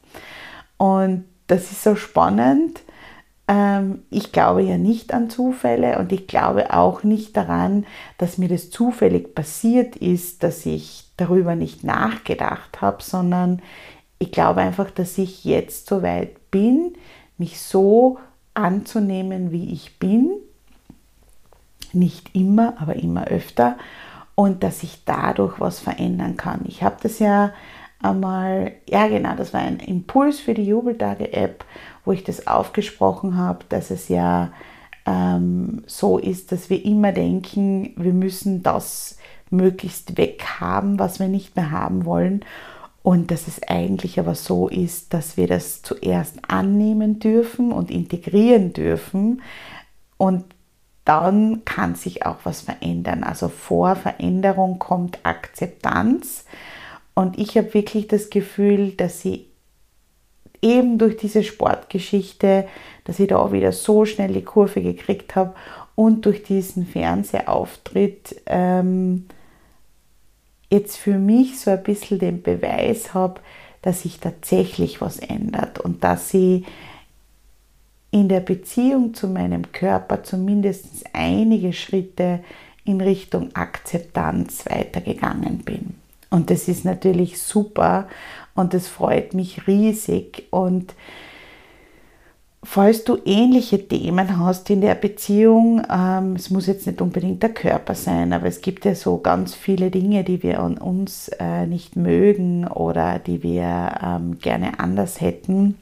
Und 0.77 1.25
das 1.47 1.71
ist 1.73 1.83
so 1.83 1.97
spannend, 1.97 2.81
ähm, 3.47 4.03
ich 4.11 4.33
glaube 4.33 4.63
ja 4.63 4.79
nicht 4.79 5.13
an 5.13 5.29
Zufälle 5.29 5.99
und 5.99 6.13
ich 6.13 6.27
glaube 6.27 6.73
auch 6.73 7.03
nicht 7.03 7.37
daran, 7.37 7.87
dass 8.17 8.39
mir 8.39 8.49
das 8.49 8.71
zufällig 8.71 9.35
passiert 9.35 9.97
ist, 9.97 10.43
dass 10.43 10.65
ich 10.65 11.11
darüber 11.17 11.55
nicht 11.55 11.85
nachgedacht 11.85 12.81
habe, 12.81 13.03
sondern 13.03 13.61
ich 14.19 14.33
glaube 14.33 14.61
einfach, 14.61 14.91
dass 14.91 15.19
ich 15.19 15.45
jetzt 15.45 15.89
so 15.89 16.03
weit 16.03 16.51
bin, 16.51 16.95
mich 17.39 17.61
so 17.61 18.19
anzunehmen, 18.55 19.51
wie 19.51 19.73
ich 19.73 19.99
bin. 19.99 20.31
Nicht 21.93 22.35
immer, 22.35 22.75
aber 22.81 22.97
immer 22.97 23.27
öfter. 23.27 23.77
Und 24.35 24.63
dass 24.63 24.83
ich 24.83 25.05
dadurch 25.05 25.61
was 25.61 25.79
verändern 25.79 26.37
kann. 26.37 26.63
Ich 26.67 26.83
habe 26.83 26.97
das 27.03 27.19
ja 27.19 27.53
einmal, 28.01 28.73
ja 28.89 29.07
genau, 29.09 29.35
das 29.37 29.53
war 29.53 29.61
ein 29.61 29.79
Impuls 29.79 30.41
für 30.41 30.55
die 30.55 30.67
Jubeltage-App 30.67 31.65
wo 32.05 32.13
ich 32.13 32.25
das 32.25 32.47
aufgesprochen 32.47 33.37
habe, 33.37 33.65
dass 33.69 33.91
es 33.91 34.09
ja 34.09 34.53
ähm, 35.07 35.83
so 35.87 36.19
ist, 36.19 36.53
dass 36.53 36.71
wir 36.71 36.85
immer 36.85 37.13
denken, 37.13 37.95
wir 37.97 38.13
müssen 38.13 38.63
das 38.63 39.19
möglichst 39.51 40.17
weghaben, 40.17 40.99
was 40.99 41.19
wir 41.21 41.29
nicht 41.29 41.57
mehr 41.57 41.71
haben 41.71 42.05
wollen. 42.05 42.45
Und 43.05 43.31
dass 43.31 43.49
es 43.49 43.63
eigentlich 43.63 44.19
aber 44.19 44.35
so 44.35 44.67
ist, 44.67 45.13
dass 45.13 45.37
wir 45.37 45.47
das 45.47 45.83
zuerst 45.83 46.39
annehmen 46.49 47.19
dürfen 47.19 47.71
und 47.71 47.91
integrieren 47.91 48.73
dürfen. 48.73 49.43
Und 50.17 50.47
dann 51.05 51.67
kann 51.67 51.97
sich 51.97 52.25
auch 52.25 52.39
was 52.45 52.63
verändern. 52.63 53.23
Also 53.23 53.49
vor 53.51 53.95
Veränderung 53.95 54.79
kommt 54.79 55.19
Akzeptanz. 55.23 56.47
Und 57.13 57.39
ich 57.39 57.59
habe 57.59 57.75
wirklich 57.75 58.09
das 58.09 58.31
Gefühl, 58.31 58.93
dass 58.93 59.21
sie 59.21 59.49
eben 60.63 60.97
durch 60.97 61.19
diese 61.19 61.45
Sportgeschichte, 61.45 62.67
dass 63.05 63.21
ich 63.21 63.29
da 63.29 63.37
auch 63.37 63.53
wieder 63.53 63.73
so 63.73 64.07
schnell 64.07 64.33
die 64.33 64.45
Kurve 64.45 64.81
gekriegt 64.81 65.37
habe 65.37 65.55
und 65.95 66.25
durch 66.25 66.43
diesen 66.43 66.87
Fernsehauftritt 66.87 68.41
ähm, 68.47 69.27
jetzt 70.75 70.97
für 70.97 71.19
mich 71.19 71.59
so 71.59 71.71
ein 71.71 71.83
bisschen 71.83 72.19
den 72.19 72.43
Beweis 72.43 73.15
habe, 73.15 73.41
dass 73.83 74.03
sich 74.03 74.19
tatsächlich 74.19 75.01
was 75.01 75.19
ändert 75.19 75.79
und 75.79 76.05
dass 76.05 76.35
ich 76.35 76.65
in 78.11 78.29
der 78.29 78.41
Beziehung 78.41 79.15
zu 79.15 79.29
meinem 79.29 79.73
Körper 79.73 80.23
zumindest 80.23 81.05
einige 81.13 81.73
Schritte 81.73 82.41
in 82.85 83.01
Richtung 83.01 83.55
Akzeptanz 83.55 84.67
weitergegangen 84.67 85.59
bin. 85.59 85.95
Und 86.31 86.51
das 86.51 86.69
ist 86.69 86.85
natürlich 86.85 87.41
super 87.41 88.09
und 88.55 88.75
das 88.75 88.89
freut 88.89 89.35
mich 89.35 89.67
riesig. 89.67 90.47
Und 90.51 90.95
falls 92.65 93.05
du 93.05 93.19
ähnliche 93.25 93.87
Themen 93.87 94.39
hast 94.39 94.69
in 94.71 94.81
der 94.81 94.95
Beziehung, 94.95 95.83
ähm, 95.91 96.35
es 96.37 96.51
muss 96.51 96.67
jetzt 96.67 96.87
nicht 96.87 97.01
unbedingt 97.01 97.43
der 97.43 97.51
Körper 97.51 97.95
sein, 97.95 98.33
aber 98.33 98.47
es 98.47 98.61
gibt 98.61 98.85
ja 98.85 98.95
so 98.95 99.19
ganz 99.19 99.55
viele 99.55 99.91
Dinge, 99.91 100.25
die 100.25 100.43
wir 100.43 100.61
an 100.61 100.79
uns 100.79 101.29
äh, 101.39 101.67
nicht 101.67 101.97
mögen 101.97 102.67
oder 102.67 103.19
die 103.19 103.43
wir 103.43 103.95
ähm, 104.03 104.39
gerne 104.39 104.79
anders 104.81 105.21
hätten, 105.21 105.77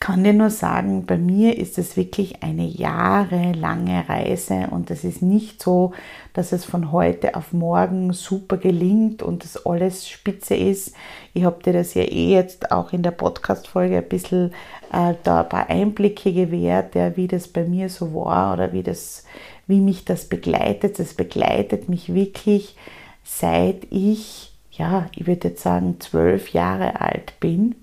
kann 0.00 0.22
dir 0.22 0.32
nur 0.32 0.50
sagen, 0.50 1.06
bei 1.06 1.18
mir 1.18 1.58
ist 1.58 1.76
es 1.76 1.96
wirklich 1.96 2.42
eine 2.44 2.64
jahrelange 2.64 4.08
Reise 4.08 4.68
und 4.70 4.92
es 4.92 5.02
ist 5.02 5.22
nicht 5.22 5.60
so, 5.60 5.92
dass 6.34 6.52
es 6.52 6.64
von 6.64 6.92
heute 6.92 7.34
auf 7.34 7.52
morgen 7.52 8.12
super 8.12 8.58
gelingt 8.58 9.24
und 9.24 9.42
das 9.42 9.66
alles 9.66 10.08
spitze 10.08 10.54
ist. 10.54 10.94
Ich 11.34 11.44
habe 11.44 11.62
dir 11.64 11.72
das 11.72 11.94
ja 11.94 12.02
eh 12.02 12.32
jetzt 12.32 12.70
auch 12.70 12.92
in 12.92 13.02
der 13.02 13.10
Podcast-Folge 13.10 13.96
ein 13.96 14.08
bisschen 14.08 14.52
äh, 14.92 15.14
da 15.24 15.42
ein 15.42 15.48
paar 15.48 15.68
Einblicke 15.68 16.32
gewährt, 16.32 16.94
ja, 16.94 17.16
wie 17.16 17.26
das 17.26 17.48
bei 17.48 17.64
mir 17.64 17.88
so 17.88 18.14
war 18.14 18.54
oder 18.54 18.72
wie, 18.72 18.84
das, 18.84 19.24
wie 19.66 19.80
mich 19.80 20.04
das 20.04 20.26
begleitet. 20.26 21.00
Das 21.00 21.14
begleitet 21.14 21.88
mich 21.88 22.14
wirklich 22.14 22.76
seit 23.24 23.88
ich, 23.90 24.52
ja, 24.70 25.06
ich 25.16 25.26
würde 25.26 25.48
jetzt 25.48 25.64
sagen, 25.64 25.96
zwölf 25.98 26.52
Jahre 26.52 27.00
alt 27.00 27.34
bin. 27.40 27.74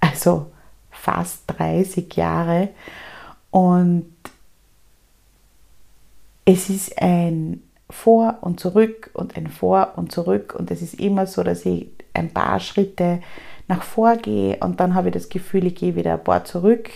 Also 0.00 0.46
fast 1.04 1.44
30 1.58 2.14
Jahre. 2.16 2.70
Und 3.50 4.10
es 6.44 6.70
ist 6.70 7.00
ein 7.00 7.62
Vor 7.90 8.38
und 8.40 8.58
Zurück 8.58 9.10
und 9.12 9.36
ein 9.36 9.48
Vor 9.48 9.92
und 9.96 10.10
Zurück. 10.12 10.54
Und 10.58 10.70
es 10.70 10.82
ist 10.82 10.94
immer 10.94 11.26
so, 11.26 11.42
dass 11.42 11.66
ich 11.66 11.88
ein 12.14 12.30
paar 12.30 12.58
Schritte 12.60 13.20
nach 13.66 13.82
vor 13.82 14.16
gehe 14.16 14.58
und 14.58 14.80
dann 14.80 14.94
habe 14.94 15.08
ich 15.08 15.14
das 15.14 15.30
Gefühl, 15.30 15.66
ich 15.66 15.74
gehe 15.74 15.96
wieder 15.96 16.14
ein 16.14 16.24
paar 16.24 16.44
zurück. 16.44 16.90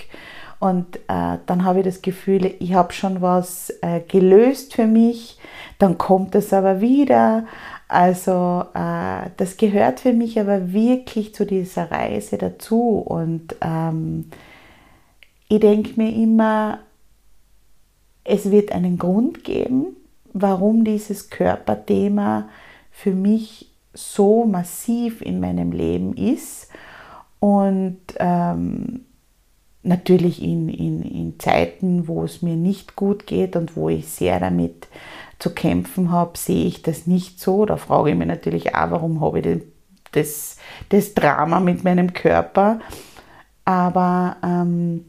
Und 0.61 0.97
äh, 1.09 1.39
dann 1.47 1.65
habe 1.65 1.81
ich 1.81 1.85
das 1.85 2.03
Gefühl, 2.03 2.55
ich 2.59 2.75
habe 2.75 2.93
schon 2.93 3.23
was 3.23 3.71
äh, 3.81 4.01
gelöst 4.01 4.75
für 4.75 4.87
mich. 4.87 5.39
Dann 5.79 5.99
kommt 5.99 6.35
es 6.35 6.53
aber 6.53 6.81
wieder. 6.81 7.47
Also 7.89 8.67
äh, 8.75 9.31
das 9.39 9.57
gehört 9.57 10.01
für 10.01 10.13
mich 10.13 10.39
aber 10.39 10.73
wirklich 10.73 11.35
zu 11.35 11.47
dieser 11.47 11.91
Reise 11.91 12.37
dazu. 12.37 12.99
Und 12.99 13.57
ähm, 13.63 14.27
ich 15.49 15.61
denke 15.61 15.99
mir 16.01 16.15
immer, 16.15 16.81
es 18.25 18.51
wird 18.51 18.73
einen 18.73 18.99
Grund 18.99 19.43
geben, 19.43 19.97
warum 20.35 20.85
dieses 20.85 21.31
Körperthema 21.31 22.51
für 22.91 23.13
mich 23.13 23.71
so 23.95 24.45
massiv 24.45 25.23
in 25.23 25.41
meinem 25.41 25.73
Leben 25.73 26.15
ist. 26.15 26.69
Und 27.41 27.99
ähm, 28.19 29.07
natürlich 29.83 30.43
in, 30.43 30.69
in, 30.69 31.03
in 31.03 31.41
Zeiten, 31.41 32.07
wo 32.07 32.25
es 32.25 32.43
mir 32.43 32.57
nicht 32.57 32.97
gut 32.97 33.27
geht 33.27 33.57
und 33.57 33.77
wo 33.77 33.89
ich 33.89 34.09
sehr 34.09 34.39
damit 34.41 34.89
zu 35.39 35.51
kämpfen 35.51 36.11
habe, 36.11 36.37
sehe 36.37 36.67
ich 36.67 36.83
das 36.83 37.07
nicht 37.07 37.41
so. 37.41 37.65
Da 37.65 37.77
frage 37.77 38.11
ich 38.11 38.17
mich 38.17 38.27
natürlich 38.29 38.75
auch, 38.75 38.91
warum 38.91 39.21
habe 39.21 39.41
ich 39.41 39.63
das, 40.13 40.57
das 40.89 41.15
Drama 41.15 41.61
mit 41.61 41.85
meinem 41.85 42.13
Körper. 42.13 42.81
Aber 43.65 44.37
ähm, 44.43 45.05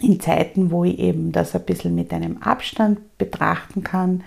in 0.00 0.18
Zeiten, 0.20 0.70
wo 0.70 0.84
ich 0.84 0.98
eben 0.98 1.32
das 1.32 1.54
ein 1.54 1.64
bisschen 1.64 1.94
mit 1.94 2.12
einem 2.12 2.38
Abstand 2.38 3.18
betrachten 3.18 3.82
kann, 3.82 4.24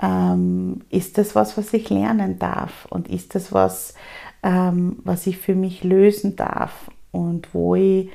ähm, 0.00 0.82
ist 0.90 1.18
das 1.18 1.34
was, 1.34 1.56
was 1.58 1.72
ich 1.72 1.90
lernen 1.90 2.38
darf 2.38 2.86
und 2.88 3.08
ist 3.08 3.34
das 3.34 3.52
was, 3.52 3.94
ähm, 4.42 4.98
was 5.04 5.26
ich 5.26 5.38
für 5.38 5.56
mich 5.56 5.82
lösen 5.82 6.36
darf 6.36 6.90
und 7.10 7.52
wo 7.52 7.74
ich 7.74 8.10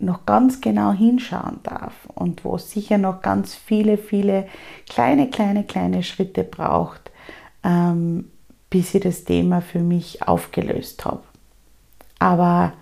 noch 0.00 0.26
ganz 0.26 0.60
genau 0.60 0.92
hinschauen 0.92 1.60
darf 1.62 1.94
und 2.14 2.44
wo 2.44 2.56
es 2.56 2.70
sicher 2.70 2.98
noch 2.98 3.22
ganz 3.22 3.54
viele, 3.54 3.98
viele 3.98 4.46
kleine, 4.88 5.30
kleine, 5.30 5.64
kleine 5.64 6.02
Schritte 6.02 6.44
braucht, 6.44 7.10
ähm, 7.62 8.30
bis 8.70 8.94
ich 8.94 9.02
das 9.02 9.24
Thema 9.24 9.60
für 9.60 9.80
mich 9.80 10.26
aufgelöst 10.26 11.04
habe. 11.04 11.22
Aber 12.18 12.72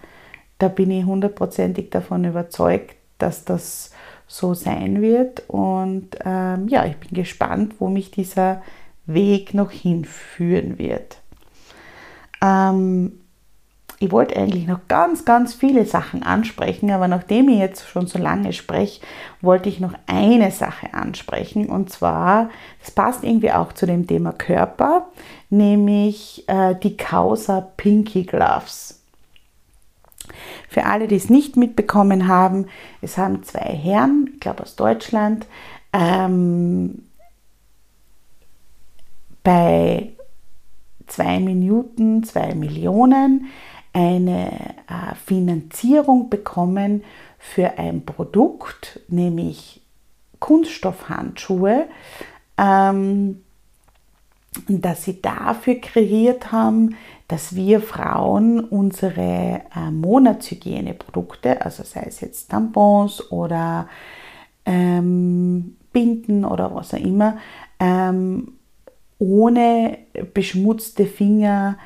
da 0.59 0.69
bin 0.69 0.91
ich 0.91 1.05
hundertprozentig 1.05 1.91
davon 1.91 2.25
überzeugt, 2.25 2.97
dass 3.19 3.45
das 3.45 3.93
so 4.27 4.55
sein 4.55 5.01
wird. 5.01 5.45
Und 5.49 6.11
ähm, 6.25 6.69
ja, 6.69 6.85
ich 6.85 6.97
bin 6.97 7.11
gespannt, 7.13 7.77
wo 7.79 7.89
mich 7.89 8.11
dieser 8.11 8.63
Weg 9.07 9.55
noch 9.55 9.71
hinführen 9.71 10.79
wird. 10.79 11.19
Ähm, 12.43 13.21
ich 14.01 14.13
wollte 14.13 14.37
eigentlich 14.37 14.67
noch 14.67 14.81
ganz, 14.87 15.25
ganz 15.25 15.55
viele 15.55 15.85
Sachen 15.85 16.23
ansprechen, 16.23 16.91
aber 16.91 17.09
nachdem 17.09 17.49
ich 17.49 17.59
jetzt 17.59 17.89
schon 17.89 18.07
so 18.07 18.19
lange 18.19 18.53
spreche, 18.53 19.01
wollte 19.41 19.69
ich 19.69 19.81
noch 19.81 19.95
eine 20.07 20.53
Sache 20.53 20.95
ansprechen. 20.95 21.67
Und 21.67 21.91
zwar, 21.91 22.51
das 22.81 22.93
passt 22.93 23.25
irgendwie 23.25 23.51
auch 23.51 23.73
zu 23.73 23.87
dem 23.87 24.07
Thema 24.07 24.33
Körper, 24.33 25.09
nämlich 25.51 26.45
äh, 26.49 26.77
die 26.77 26.97
Causa 26.97 27.61
Pinky 27.77 28.23
Gloves. 28.23 29.03
Für 30.69 30.85
alle, 30.85 31.09
die 31.09 31.17
es 31.17 31.31
nicht 31.31 31.57
mitbekommen 31.57 32.29
haben, 32.29 32.67
es 33.01 33.19
haben 33.19 33.43
zwei 33.43 33.61
Herren, 33.61 34.31
ich 34.35 34.41
glaube 34.41 34.63
aus 34.63 34.77
Deutschland, 34.77 35.47
ähm, 35.93 37.03
bei 39.43 40.11
zwei 41.09 41.41
Minuten, 41.41 42.23
zwei 42.23 42.55
Millionen 42.55 43.47
eine 43.93 44.51
äh, 44.89 45.15
Finanzierung 45.25 46.31
bekommen 46.31 47.05
für 47.39 47.79
ein 47.79 48.05
Produkt, 48.05 49.01
nämlich 49.09 49.81
Kunststoffhandschuhe, 50.39 51.87
ähm, 52.57 53.43
dass 54.67 55.05
sie 55.05 55.21
dafür 55.21 55.77
kreiert 55.77 56.53
haben, 56.53 56.97
dass 57.29 57.55
wir 57.55 57.81
Frauen 57.81 58.61
unsere 58.61 59.63
äh, 59.75 59.91
Monatshygieneprodukte, 59.91 61.63
also 61.65 61.83
sei 61.83 62.05
es 62.07 62.21
jetzt 62.21 62.51
Tampons 62.51 63.31
oder 63.31 63.89
ähm, 64.65 65.77
Binden 65.93 66.45
oder 66.45 66.75
was 66.75 66.95
auch 66.95 66.99
immer, 66.99 67.37
ähm, 67.79 68.53
ohne 69.19 69.99
beschmutzte 70.33 71.07
Finger 71.07 71.77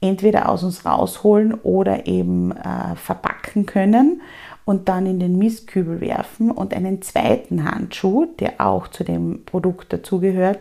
entweder 0.00 0.48
aus 0.48 0.62
uns 0.62 0.84
rausholen 0.84 1.54
oder 1.54 2.06
eben 2.06 2.52
äh, 2.52 2.94
verpacken 2.96 3.66
können 3.66 4.22
und 4.64 4.88
dann 4.88 5.06
in 5.06 5.18
den 5.18 5.38
Mistkübel 5.38 6.00
werfen 6.00 6.50
und 6.50 6.74
einen 6.74 7.02
zweiten 7.02 7.64
Handschuh, 7.64 8.26
der 8.38 8.60
auch 8.60 8.88
zu 8.88 9.02
dem 9.02 9.44
Produkt 9.44 9.92
dazugehört, 9.92 10.60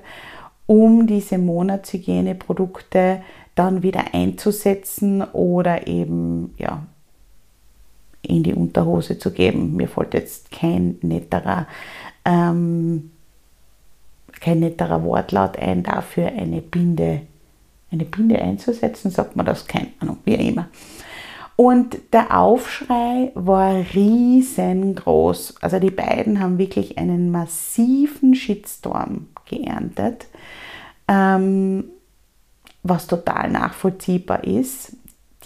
um 0.65 1.08
diese 1.08 1.38
Monatshygieneprodukte 1.38 3.21
dann 3.56 3.84
wieder 3.84 4.13
einzusetzen 4.13 5.23
oder 5.23 5.88
eben 5.88 6.54
ja, 6.58 6.84
in 8.21 8.43
die 8.43 8.54
Unterhose 8.54 9.17
zu 9.17 9.32
geben. 9.32 9.76
Mir 9.76 9.88
fällt 9.88 10.13
jetzt 10.13 10.52
kein 10.52 10.97
netterer, 11.02 11.67
ähm, 12.26 13.12
kein 14.39 14.60
netterer 14.60 15.04
Wortlaut 15.04 15.58
ein 15.58 15.84
dafür, 15.84 16.28
eine 16.28 16.62
Binde 16.62 17.21
eine 17.91 18.06
Binde 18.06 18.41
einzusetzen, 18.41 19.12
sagt 19.12 19.36
man 19.36 19.45
das, 19.45 19.67
keine 19.67 19.89
Ahnung, 20.00 20.17
wie 20.26 20.36
immer. 20.36 20.67
Und 21.56 21.97
der 22.13 22.38
Aufschrei 22.38 23.32
war 23.34 23.73
riesengroß. 23.93 25.56
Also 25.62 25.80
die 25.80 25.89
beiden 25.89 26.39
haben 26.39 26.60
wirklich 26.60 27.00
einen 27.00 27.32
massiven 27.32 28.36
Shitstorm 28.36 29.28
geerntet, 29.45 30.28
ähm, 31.08 31.86
was 32.84 33.08
total 33.08 33.50
nachvollziehbar 33.50 34.43
ist. 34.43 34.97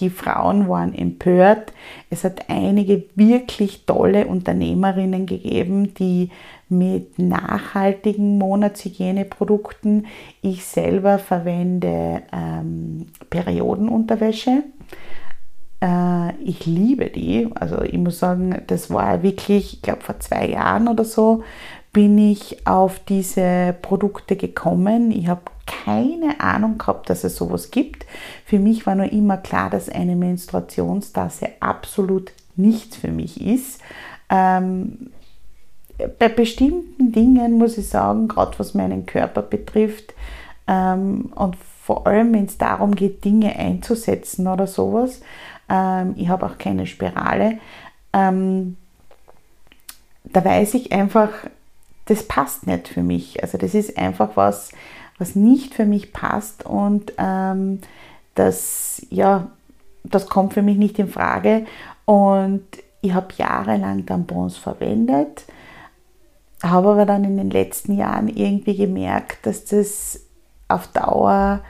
Die 0.01 0.09
Frauen 0.09 0.67
waren 0.67 0.93
empört. 0.93 1.71
Es 2.09 2.25
hat 2.25 2.49
einige 2.49 3.05
wirklich 3.15 3.85
tolle 3.85 4.27
Unternehmerinnen 4.27 5.25
gegeben, 5.27 5.93
die 5.93 6.29
mit 6.71 7.19
nachhaltigen 7.19 8.37
Monatshygieneprodukten. 8.37 10.07
Ich 10.41 10.65
selber 10.65 11.19
verwende 11.19 12.23
ähm, 12.31 13.07
Periodenunterwäsche. 13.29 14.63
Äh, 15.81 16.33
ich 16.43 16.65
liebe 16.65 17.09
die. 17.09 17.49
Also 17.55 17.81
ich 17.81 17.97
muss 17.97 18.19
sagen, 18.19 18.61
das 18.67 18.89
war 18.89 19.21
wirklich, 19.21 19.73
ich 19.73 19.81
glaube 19.81 20.01
vor 20.01 20.19
zwei 20.19 20.47
Jahren 20.47 20.87
oder 20.87 21.03
so, 21.03 21.43
bin 21.93 22.17
ich 22.17 22.65
auf 22.65 22.99
diese 22.99 23.75
Produkte 23.81 24.37
gekommen. 24.37 25.11
Ich 25.11 25.27
habe 25.27 25.41
keine 25.65 26.39
Ahnung 26.39 26.77
gehabt, 26.77 27.09
dass 27.09 27.23
es 27.23 27.35
sowas 27.35 27.71
gibt. 27.71 28.05
Für 28.45 28.59
mich 28.59 28.85
war 28.85 28.95
nur 28.95 29.11
immer 29.11 29.37
klar, 29.37 29.69
dass 29.69 29.89
eine 29.89 30.15
Menstruationstasse 30.15 31.49
absolut 31.59 32.31
nichts 32.55 32.95
für 32.95 33.11
mich 33.11 33.45
ist. 33.45 33.81
Ähm, 34.29 35.11
bei 36.07 36.29
bestimmten 36.29 37.11
Dingen 37.11 37.53
muss 37.57 37.77
ich 37.77 37.89
sagen, 37.89 38.27
gerade 38.27 38.57
was 38.59 38.73
meinen 38.73 39.05
Körper 39.05 39.41
betrifft 39.41 40.13
ähm, 40.67 41.31
und 41.35 41.55
vor 41.55 42.07
allem, 42.07 42.33
wenn 42.33 42.45
es 42.45 42.57
darum 42.57 42.95
geht, 42.95 43.25
Dinge 43.25 43.55
einzusetzen 43.55 44.47
oder 44.47 44.67
sowas, 44.67 45.21
ähm, 45.69 46.13
ich 46.17 46.29
habe 46.29 46.45
auch 46.45 46.57
keine 46.57 46.85
Spirale, 46.85 47.57
ähm, 48.13 48.77
da 50.25 50.45
weiß 50.45 50.75
ich 50.75 50.91
einfach, 50.91 51.29
das 52.05 52.27
passt 52.27 52.67
nicht 52.67 52.87
für 52.87 53.03
mich. 53.03 53.41
Also 53.41 53.57
das 53.57 53.73
ist 53.73 53.97
einfach 53.97 54.31
was, 54.35 54.71
was 55.17 55.35
nicht 55.35 55.73
für 55.73 55.85
mich 55.85 56.13
passt 56.13 56.65
und 56.65 57.13
ähm, 57.17 57.79
das, 58.35 59.05
ja, 59.09 59.47
das 60.03 60.27
kommt 60.27 60.53
für 60.53 60.61
mich 60.61 60.77
nicht 60.77 60.99
in 60.99 61.07
Frage. 61.07 61.65
Und 62.05 62.65
ich 63.01 63.13
habe 63.13 63.27
jahrelang 63.37 64.05
Tampons 64.05 64.57
verwendet, 64.57 65.45
habe 66.63 66.89
aber 66.89 67.05
dann 67.05 67.23
in 67.23 67.37
den 67.37 67.49
letzten 67.49 67.95
Jahren 67.97 68.27
irgendwie 68.27 68.75
gemerkt, 68.75 69.45
dass 69.45 69.65
das 69.65 70.19
auf 70.67 70.87
Dauer 70.87 71.61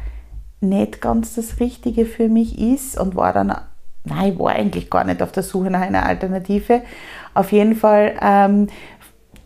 nicht 0.60 1.02
ganz 1.02 1.36
das 1.36 1.60
Richtige 1.60 2.06
für 2.06 2.30
mich 2.30 2.60
ist 2.60 3.00
und 3.00 3.16
war 3.16 3.34
dann, 3.34 3.56
nein, 4.04 4.34
ich 4.34 4.40
war 4.40 4.52
eigentlich 4.52 4.90
gar 4.90 5.04
nicht 5.04 5.22
auf 5.22 5.32
der 5.32 5.44
Suche 5.44 5.72
nach 5.72 5.82
einer 5.82 6.06
Alternative. 6.06 6.82
Auf 7.34 7.52
jeden 7.52 7.76
Fall 7.76 8.14
ähm, 8.22 8.68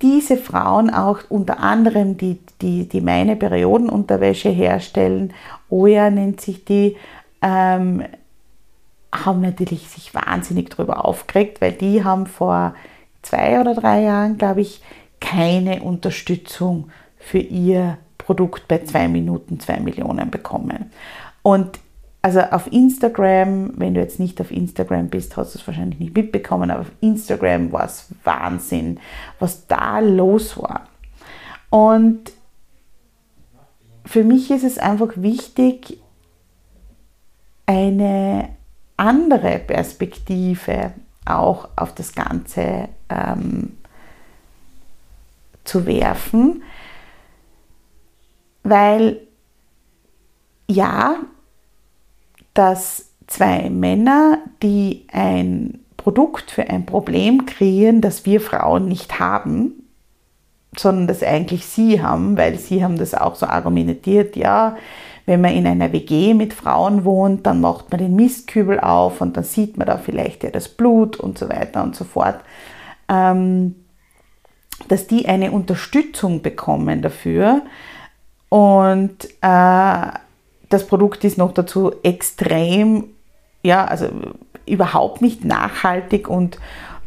diese 0.02 0.38
Frauen 0.38 0.90
auch 0.90 1.20
unter 1.30 1.60
anderem, 1.60 2.18
die, 2.18 2.40
die, 2.62 2.88
die 2.88 3.02
meine 3.02 3.36
Periodenunterwäsche 3.36 4.50
herstellen, 4.50 5.34
Oya 5.70 6.10
nennt 6.10 6.42
sich 6.42 6.66
die, 6.66 6.98
ähm, 7.42 8.04
haben 9.12 9.42
natürlich 9.42 9.88
sich 9.88 10.14
wahnsinnig 10.14 10.70
darüber 10.70 11.06
aufgeregt, 11.06 11.62
weil 11.62 11.72
die 11.72 12.04
haben 12.04 12.28
vor 12.28 12.76
zwei 13.22 13.60
oder 13.62 13.74
drei 13.74 14.02
Jahren, 14.02 14.38
glaube 14.38 14.62
ich, 14.62 14.82
keine 15.20 15.82
Unterstützung 15.82 16.90
für 17.18 17.40
ihr 17.40 17.98
Produkt 18.18 18.68
bei 18.68 18.84
zwei 18.84 19.08
Minuten 19.08 19.60
zwei 19.60 19.80
Millionen 19.80 20.32
bekommen. 20.32 20.92
Und 21.42 21.80
also 22.22 22.40
auf 22.40 22.72
Instagram, 22.72 23.74
wenn 23.76 23.94
du 23.94 24.00
jetzt 24.00 24.20
nicht 24.20 24.42
auf 24.42 24.50
Instagram 24.50 25.10
bist, 25.10 25.38
hast 25.38 25.54
du 25.54 25.60
es 25.60 25.68
wahrscheinlich 25.68 26.00
nicht 26.00 26.16
mitbekommen, 26.16 26.72
aber 26.72 26.82
auf 26.82 26.92
Instagram 27.02 27.72
war 27.72 27.86
es 27.86 28.08
Wahnsinn, 28.24 29.00
was 29.38 29.68
da 29.68 30.00
los 30.00 30.58
war. 30.58 30.88
Und 31.70 32.32
für 34.06 34.24
mich 34.24 34.50
ist 34.50 34.64
es 34.64 34.80
einfach 34.80 35.12
wichtig, 35.18 36.00
eine 37.68 38.50
andere 38.98 39.60
Perspektive 39.60 40.94
auch 41.26 41.70
auf 41.76 41.94
das 41.94 42.14
Ganze 42.14 42.90
ähm, 43.10 43.78
zu 45.66 45.86
werfen, 45.86 46.64
weil 48.64 49.20
ja, 50.68 51.18
dass 52.54 53.12
zwei 53.28 53.70
Männer, 53.70 54.40
die 54.64 55.06
ein 55.12 55.80
Produkt 55.98 56.52
für 56.52 56.70
ein 56.70 56.86
Problem 56.86 57.46
kreieren, 57.46 58.02
das 58.02 58.26
wir 58.26 58.42
Frauen 58.42 58.88
nicht 58.88 59.20
haben, 59.20 59.84
sondern 60.78 61.08
das 61.08 61.24
eigentlich 61.24 61.66
sie 61.66 62.02
haben, 62.02 62.38
weil 62.38 62.58
sie 62.60 62.84
haben 62.84 62.98
das 62.98 63.14
auch 63.14 63.36
so 63.36 63.46
argumentiert, 63.46 64.36
ja, 64.36 64.76
wenn 65.26 65.42
man 65.42 65.54
in 65.54 65.66
einer 65.66 65.92
WG 65.92 66.34
mit 66.34 66.54
Frauen 66.54 67.04
wohnt, 67.04 67.48
dann 67.48 67.62
macht 67.62 67.90
man 67.90 68.00
den 68.00 68.16
Mistkübel 68.16 68.80
auf 68.80 69.22
und 69.22 69.36
dann 69.36 69.44
sieht 69.44 69.78
man 69.78 69.88
da 69.88 69.98
vielleicht 69.98 70.44
ja 70.44 70.52
das 70.52 70.70
Blut 70.70 71.18
und 71.18 71.38
so 71.38 71.50
weiter 71.50 71.84
und 71.84 71.96
so 71.96 72.04
fort. 72.04 72.40
Ähm, 73.10 73.76
dass 74.88 75.08
die 75.08 75.28
eine 75.28 75.52
Unterstützung 75.52 76.42
bekommen 76.42 77.02
dafür 77.02 77.62
und 78.50 79.26
äh, 79.42 80.08
das 80.70 80.88
Produkt 80.88 81.24
ist 81.24 81.38
noch 81.38 81.54
dazu 81.54 81.94
extrem, 82.04 83.06
ja, 83.64 83.86
also 83.86 84.08
überhaupt 84.66 85.22
nicht 85.22 85.46
nachhaltig 85.46 86.28
und 86.28 86.60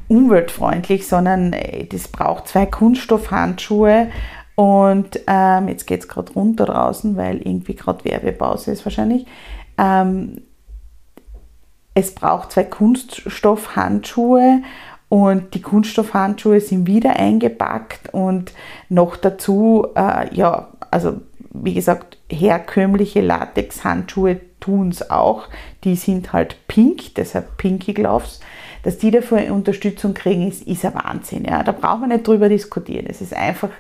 umweltfreundlich, 0.09 1.07
sondern 1.07 1.53
äh, 1.53 1.85
das 1.85 2.09
braucht 2.09 2.49
zwei 2.49 2.67
Kunststoffhandschuhe 2.67 4.09
und 4.55 5.21
ähm, 5.27 5.69
jetzt 5.69 5.87
geht 5.87 6.01
es 6.01 6.09
gerade 6.09 6.33
runter 6.33 6.67
draußen, 6.67 7.17
weil 7.17 7.37
irgendwie 7.39 7.77
gerade 7.77 8.05
Werbepause 8.05 8.73
ist 8.73 8.85
wahrscheinlich. 8.85 9.25
Ähm, 9.77 10.43
es 11.95 12.15
braucht 12.15 12.53
zwei 12.53 12.65
Kunststoffhandschuhe 12.65 14.63
und 15.09 15.55
die 15.55 15.63
Kunststoffhandschuhe 15.63 16.61
sind 16.61 16.87
wieder 16.87 17.17
eingepackt 17.17 18.13
und 18.13 18.53
noch 18.89 19.17
dazu, 19.17 19.87
äh, 19.95 20.35
ja, 20.35 20.69
also 20.91 21.21
wie 21.51 21.75
gesagt, 21.75 22.19
herkömmliche 22.31 23.21
Latex-Handschuhe 23.21 24.41
tun 24.61 24.89
es 24.91 25.11
auch. 25.11 25.49
Die 25.85 25.97
sind 25.97 26.33
halt 26.33 26.57
pink, 26.69 27.15
deshalb 27.15 27.57
Pinky 27.57 27.95
Gloves. 27.95 28.41
Dass 28.83 28.99
die 28.99 29.11
dafür 29.11 29.53
Unterstützung 29.53 30.15
kriegen, 30.15 30.47
ist, 30.49 30.63
ist 30.63 30.85
ein 30.85 30.95
Wahnsinn. 30.95 31.45
Ja. 31.45 31.63
Da 31.63 31.73
braucht 31.73 32.01
man 32.01 32.11
nicht 32.11 32.27
drüber 32.27 32.49
diskutieren. 32.49 33.07
Es 33.09 33.21
ist 33.21 33.35
einfach 33.35 33.71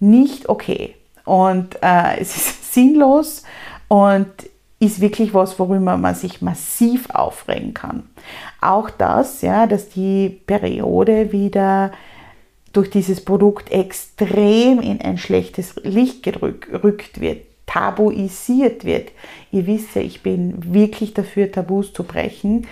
nicht 0.00 0.48
okay. 0.48 0.94
Und 1.24 1.76
äh, 1.82 2.18
es 2.18 2.36
ist 2.36 2.72
sinnlos 2.74 3.44
und 3.88 4.26
ist 4.80 5.00
wirklich 5.00 5.34
was, 5.34 5.58
worüber 5.58 5.96
man 5.96 6.14
sich 6.14 6.40
massiv 6.40 7.10
aufregen 7.10 7.74
kann. 7.74 8.04
Auch 8.60 8.90
das, 8.90 9.42
ja, 9.42 9.66
dass 9.66 9.88
die 9.88 10.40
Periode 10.46 11.32
wieder 11.32 11.90
durch 12.72 12.90
dieses 12.90 13.24
Produkt 13.24 13.72
extrem 13.72 14.80
in 14.80 15.00
ein 15.00 15.18
schlechtes 15.18 15.74
Licht 15.82 16.22
gerückt 16.22 17.20
wird, 17.20 17.42
tabuisiert 17.66 18.84
wird. 18.84 19.10
Ihr 19.50 19.66
wisst 19.66 19.96
ja, 19.96 20.02
ich 20.02 20.22
bin 20.22 20.72
wirklich 20.72 21.14
dafür, 21.14 21.50
Tabus 21.50 21.92
zu 21.92 22.04
brechen. 22.04 22.66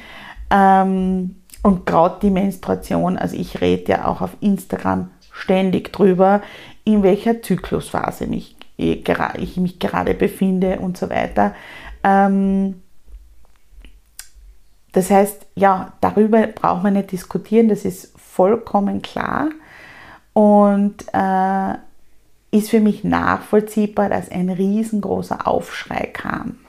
Ähm, 0.51 1.37
und 1.63 1.87
gerade 1.87 2.19
die 2.23 2.31
Menstruation, 2.31 3.19
also 3.19 3.37
ich 3.37 3.61
rede 3.61 3.93
ja 3.93 4.07
auch 4.07 4.21
auf 4.21 4.37
Instagram 4.41 5.11
ständig 5.33 5.93
drüber, 5.93 6.43
in 6.85 7.03
welcher 7.03 7.43
Zyklusphase 7.43 8.27
mich, 8.29 8.55
ich 8.77 9.57
mich 9.57 9.79
gerade 9.79 10.15
befinde 10.15 10.79
und 10.79 10.97
so 10.97 11.11
weiter. 11.11 11.55
Ähm, 12.07 12.83
das 14.93 15.11
heißt, 15.11 15.47
ja, 15.57 15.93
darüber 16.01 16.47
braucht 16.47 16.85
man 16.85 16.95
nicht 16.95 17.13
diskutieren, 17.13 17.69
das 17.69 17.85
ist 17.85 18.19
vollkommen 18.19 19.03
klar 19.03 19.51
und 20.33 21.05
äh, 21.13 21.75
ist 22.53 22.71
für 22.71 22.81
mich 22.81 23.05
nachvollziehbar, 23.05 24.09
dass 24.09 24.31
ein 24.31 24.49
riesengroßer 24.49 25.47
Aufschrei 25.47 26.07
kam. 26.13 26.61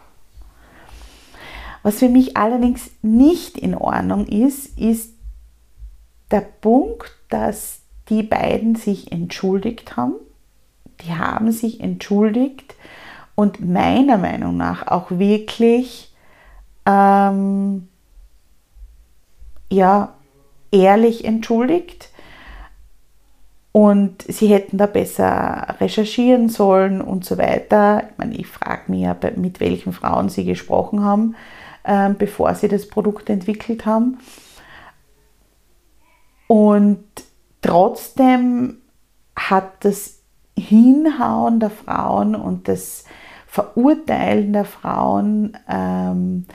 Was 1.84 2.00
für 2.00 2.10
mich 2.10 2.36
allerdings 2.36 2.90
nicht 3.02 3.58
in 3.58 3.76
Ordnung 3.76 4.26
ist, 4.28 4.78
ist 4.78 5.14
der 6.32 6.42
Punkt, 6.42 7.16
dass 7.30 7.80
die 8.10 8.24
beiden 8.24 8.76
sich 8.76 9.12
entschuldigt 9.12 9.96
haben. 9.96 10.16
Die 11.02 11.14
haben 11.14 11.52
sich 11.52 11.80
entschuldigt 11.80 12.76
und 13.38 13.64
meiner 13.64 14.18
Meinung 14.18 14.58
nach 14.58 14.88
auch 14.88 15.12
wirklich 15.12 16.12
ähm, 16.88 17.88
ja, 19.70 20.16
ehrlich 20.72 21.24
entschuldigt 21.24 22.10
und 23.72 24.24
sie 24.24 24.48
hätten 24.48 24.80
da 24.80 24.88
besser 24.88 25.76
recherchieren 25.80 26.50
sollen 26.50 27.00
und 27.00 27.26
so 27.26 27.38
weiter. 27.38 28.06
Ich, 28.10 28.18
meine, 28.18 28.36
ich 28.36 28.48
frage 28.48 28.92
mich 28.92 29.02
ja, 29.02 29.16
mit 29.36 29.60
welchen 29.60 29.94
Frauen 29.94 30.30
sie 30.30 30.44
gesprochen 30.44 31.04
haben, 31.04 31.36
äh, 31.84 32.10
bevor 32.10 32.56
sie 32.56 32.70
das 32.70 32.88
Produkt 32.88 33.30
entwickelt 33.30 33.86
haben. 33.86 34.18
Und 36.48 37.06
trotzdem 37.62 38.78
hat 39.36 39.86
das 39.86 40.22
Hinhauen 40.58 41.60
der 41.60 41.70
Frauen 41.70 42.34
und 42.34 42.68
das 42.68 43.04
Verurteilen 43.58 44.54
der 44.54 44.66
Frauen 44.66 45.58
ähm, 45.68 46.46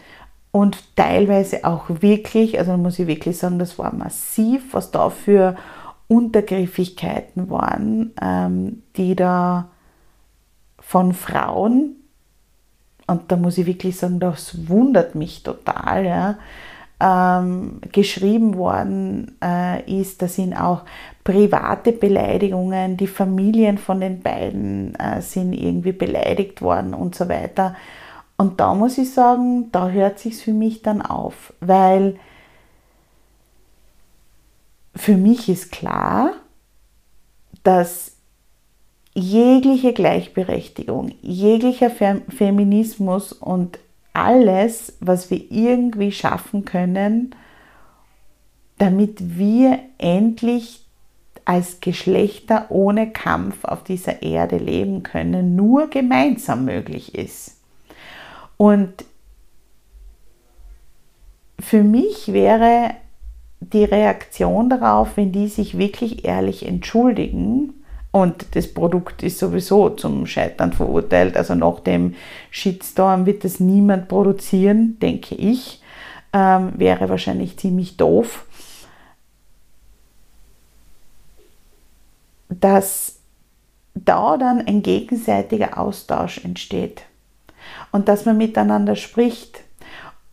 und 0.53 0.95
teilweise 0.95 1.65
auch 1.65 1.87
wirklich, 1.88 2.61
also 2.61 2.77
muss 2.77 3.01
ich 3.01 3.09
wirklich 3.09 3.37
sagen, 3.37 3.59
das 3.59 3.77
war 3.77 3.93
massiv, 3.93 4.73
was 4.73 4.93
da 4.93 5.11
für 5.11 5.57
Untergriffigkeiten 6.07 7.51
waren, 7.51 8.12
ähm, 8.23 8.85
die 8.97 9.17
da 9.17 9.71
von 10.79 11.12
Frauen, 11.12 11.97
und 13.09 13.33
da 13.33 13.37
muss 13.37 13.59
ich 13.59 13.67
wirklich 13.67 13.97
sagen, 13.97 14.21
das 14.21 14.69
wundert 14.69 15.17
mich 15.17 15.43
total, 15.43 16.07
ja, 16.07 16.39
ähm, 17.03 17.80
geschrieben 17.90 18.57
worden 18.57 19.36
äh, 19.42 20.00
ist. 20.00 20.22
Da 20.22 20.28
sind 20.28 20.55
auch 20.55 20.82
private 21.24 21.92
Beleidigungen, 21.92 22.96
die 22.96 23.09
Familien 23.09 23.78
von 23.78 24.00
den 24.00 24.20
beiden 24.20 24.94
äh, 24.94 25.20
sind 25.20 25.53
irgendwie 25.53 25.92
beleidigt 25.92 26.62
worden 26.62 26.94
und 26.94 27.14
so 27.14 27.28
weiter. 27.28 27.74
Und 28.36 28.61
da 28.61 28.74
muss 28.74 28.98
ich 28.98 29.12
sagen, 29.12 29.70
da 29.72 29.88
hört 29.88 30.18
sich 30.18 30.36
für 30.36 30.53
mich 30.53 30.82
dann 30.82 31.03
auf, 31.03 31.53
weil 31.61 32.16
für 34.94 35.16
mich 35.16 35.48
ist 35.48 35.72
klar, 35.72 36.32
dass 37.62 38.12
jegliche 39.14 39.92
Gleichberechtigung, 39.92 41.12
jeglicher 41.20 41.90
Feminismus 41.90 43.32
und 43.32 43.78
alles, 44.13 44.95
was 45.01 45.31
wir 45.31 45.51
irgendwie 45.51 46.13
schaffen 46.13 46.65
können, 46.65 47.35
damit 48.79 49.39
wir 49.39 49.79
endlich 49.99 50.85
als 51.45 51.81
Geschlechter 51.81 52.67
ohne 52.71 53.11
Kampf 53.11 53.65
auf 53.65 53.83
dieser 53.85 54.23
Erde 54.23 54.59
leben 54.59 55.03
können, 55.03 55.57
nur 55.57 55.89
gemeinsam 55.89 56.65
möglich 56.65 57.15
ist. 57.15 57.59
Und 58.57 59.05
für 61.59 61.83
mich 61.83 62.33
wäre 62.33 62.95
die 63.61 63.85
Reaktion 63.85 64.69
darauf, 64.69 65.17
wenn 65.17 65.33
die 65.33 65.49
sich 65.49 65.79
wirklich 65.79 66.25
ehrlich 66.25 66.67
entschuldigen, 66.67 67.82
und 68.13 68.55
das 68.55 68.73
Produkt 68.73 69.23
ist 69.23 69.39
sowieso 69.39 69.89
zum 69.89 70.27
Scheitern 70.27 70.75
verurteilt. 70.75 71.35
Also 71.35 71.55
nach 71.55 71.81
dem 71.81 72.15
Shitstorm 72.51 73.25
wird 73.25 73.43
das 73.43 73.59
niemand 73.59 74.09
produzieren, 74.09 74.99
denke 75.01 75.35
ich. 75.35 75.81
Ähm, 76.35 76.73
wäre 76.77 77.09
wahrscheinlich 77.09 77.57
ziemlich 77.57 77.97
doof. 77.97 78.45
Dass 82.51 83.17
da 83.95 84.37
dann 84.37 84.61
ein 84.67 84.83
gegenseitiger 84.83 85.79
Austausch 85.79 86.45
entsteht 86.45 87.05
und 87.93 88.09
dass 88.09 88.27
man 88.27 88.37
miteinander 88.37 88.95
spricht. 88.95 89.61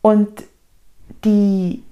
Und 0.02 0.44
die, 1.24 1.84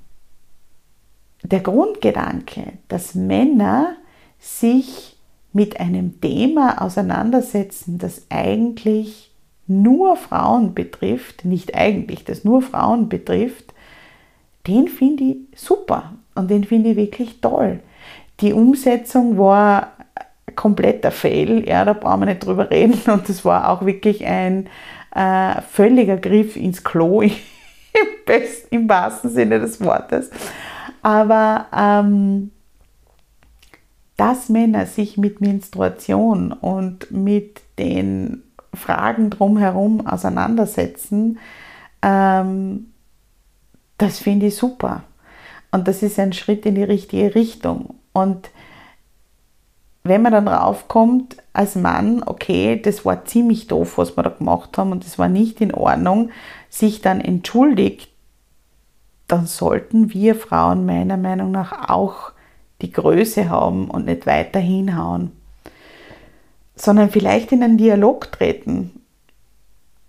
der 1.43 1.61
Grundgedanke, 1.61 2.73
dass 2.89 3.15
Männer 3.15 3.95
sich 4.37 5.16
mit 5.57 5.79
einem 5.79 6.21
Thema 6.21 6.83
auseinandersetzen, 6.83 7.97
das 7.97 8.27
eigentlich 8.29 9.31
nur 9.65 10.15
Frauen 10.15 10.75
betrifft, 10.75 11.45
nicht 11.45 11.73
eigentlich, 11.73 12.23
das 12.23 12.43
nur 12.43 12.61
Frauen 12.61 13.09
betrifft, 13.09 13.73
den 14.67 14.87
finde 14.87 15.23
ich 15.23 15.37
super 15.55 16.13
und 16.35 16.51
den 16.51 16.63
finde 16.63 16.91
ich 16.91 16.95
wirklich 16.95 17.41
toll. 17.41 17.79
Die 18.39 18.53
Umsetzung 18.53 19.39
war 19.39 19.93
kompletter 20.55 21.09
Fail, 21.09 21.67
ja, 21.67 21.83
da 21.83 21.93
brauchen 21.93 22.19
wir 22.21 22.25
nicht 22.27 22.45
drüber 22.45 22.69
reden 22.69 23.01
und 23.11 23.27
das 23.27 23.43
war 23.43 23.69
auch 23.71 23.83
wirklich 23.83 24.27
ein 24.27 24.67
äh, 25.15 25.59
völliger 25.63 26.17
Griff 26.17 26.55
ins 26.55 26.83
Klo 26.83 27.21
im, 27.21 27.31
best, 28.27 28.67
im 28.69 28.87
wahrsten 28.87 29.31
Sinne 29.31 29.59
des 29.59 29.81
Wortes. 29.81 30.29
Aber 31.01 31.65
ähm, 31.75 32.51
dass 34.17 34.49
Männer 34.49 34.87
sich 34.87 35.17
mit 35.17 35.41
Menstruation 35.41 36.51
und 36.51 37.11
mit 37.11 37.61
den 37.77 38.43
Fragen 38.73 39.29
drumherum 39.29 40.05
auseinandersetzen, 40.05 41.39
ähm, 42.01 42.87
das 43.97 44.19
finde 44.19 44.47
ich 44.47 44.55
super. 44.55 45.03
Und 45.71 45.87
das 45.87 46.03
ist 46.03 46.19
ein 46.19 46.33
Schritt 46.33 46.65
in 46.65 46.75
die 46.75 46.83
richtige 46.83 47.35
Richtung. 47.35 47.95
Und 48.13 48.49
wenn 50.03 50.21
man 50.21 50.31
dann 50.31 50.45
draufkommt 50.45 51.37
als 51.53 51.75
Mann, 51.75 52.23
okay, 52.25 52.79
das 52.81 53.05
war 53.05 53.25
ziemlich 53.25 53.67
doof, 53.67 53.97
was 53.97 54.17
wir 54.17 54.23
da 54.23 54.29
gemacht 54.29 54.77
haben 54.77 54.91
und 54.91 55.05
das 55.05 55.19
war 55.19 55.27
nicht 55.27 55.61
in 55.61 55.73
Ordnung, 55.73 56.31
sich 56.69 57.01
dann 57.01 57.19
entschuldigt, 57.19 58.09
dann 59.27 59.45
sollten 59.45 60.13
wir 60.13 60.35
Frauen 60.35 60.85
meiner 60.85 61.17
Meinung 61.17 61.51
nach 61.51 61.89
auch 61.89 62.31
die 62.81 62.91
Größe 62.91 63.49
haben 63.49 63.89
und 63.89 64.05
nicht 64.05 64.25
weiter 64.25 64.59
hinhauen, 64.59 65.31
sondern 66.75 67.09
vielleicht 67.09 67.51
in 67.51 67.63
einen 67.63 67.77
Dialog 67.77 68.31
treten. 68.31 69.01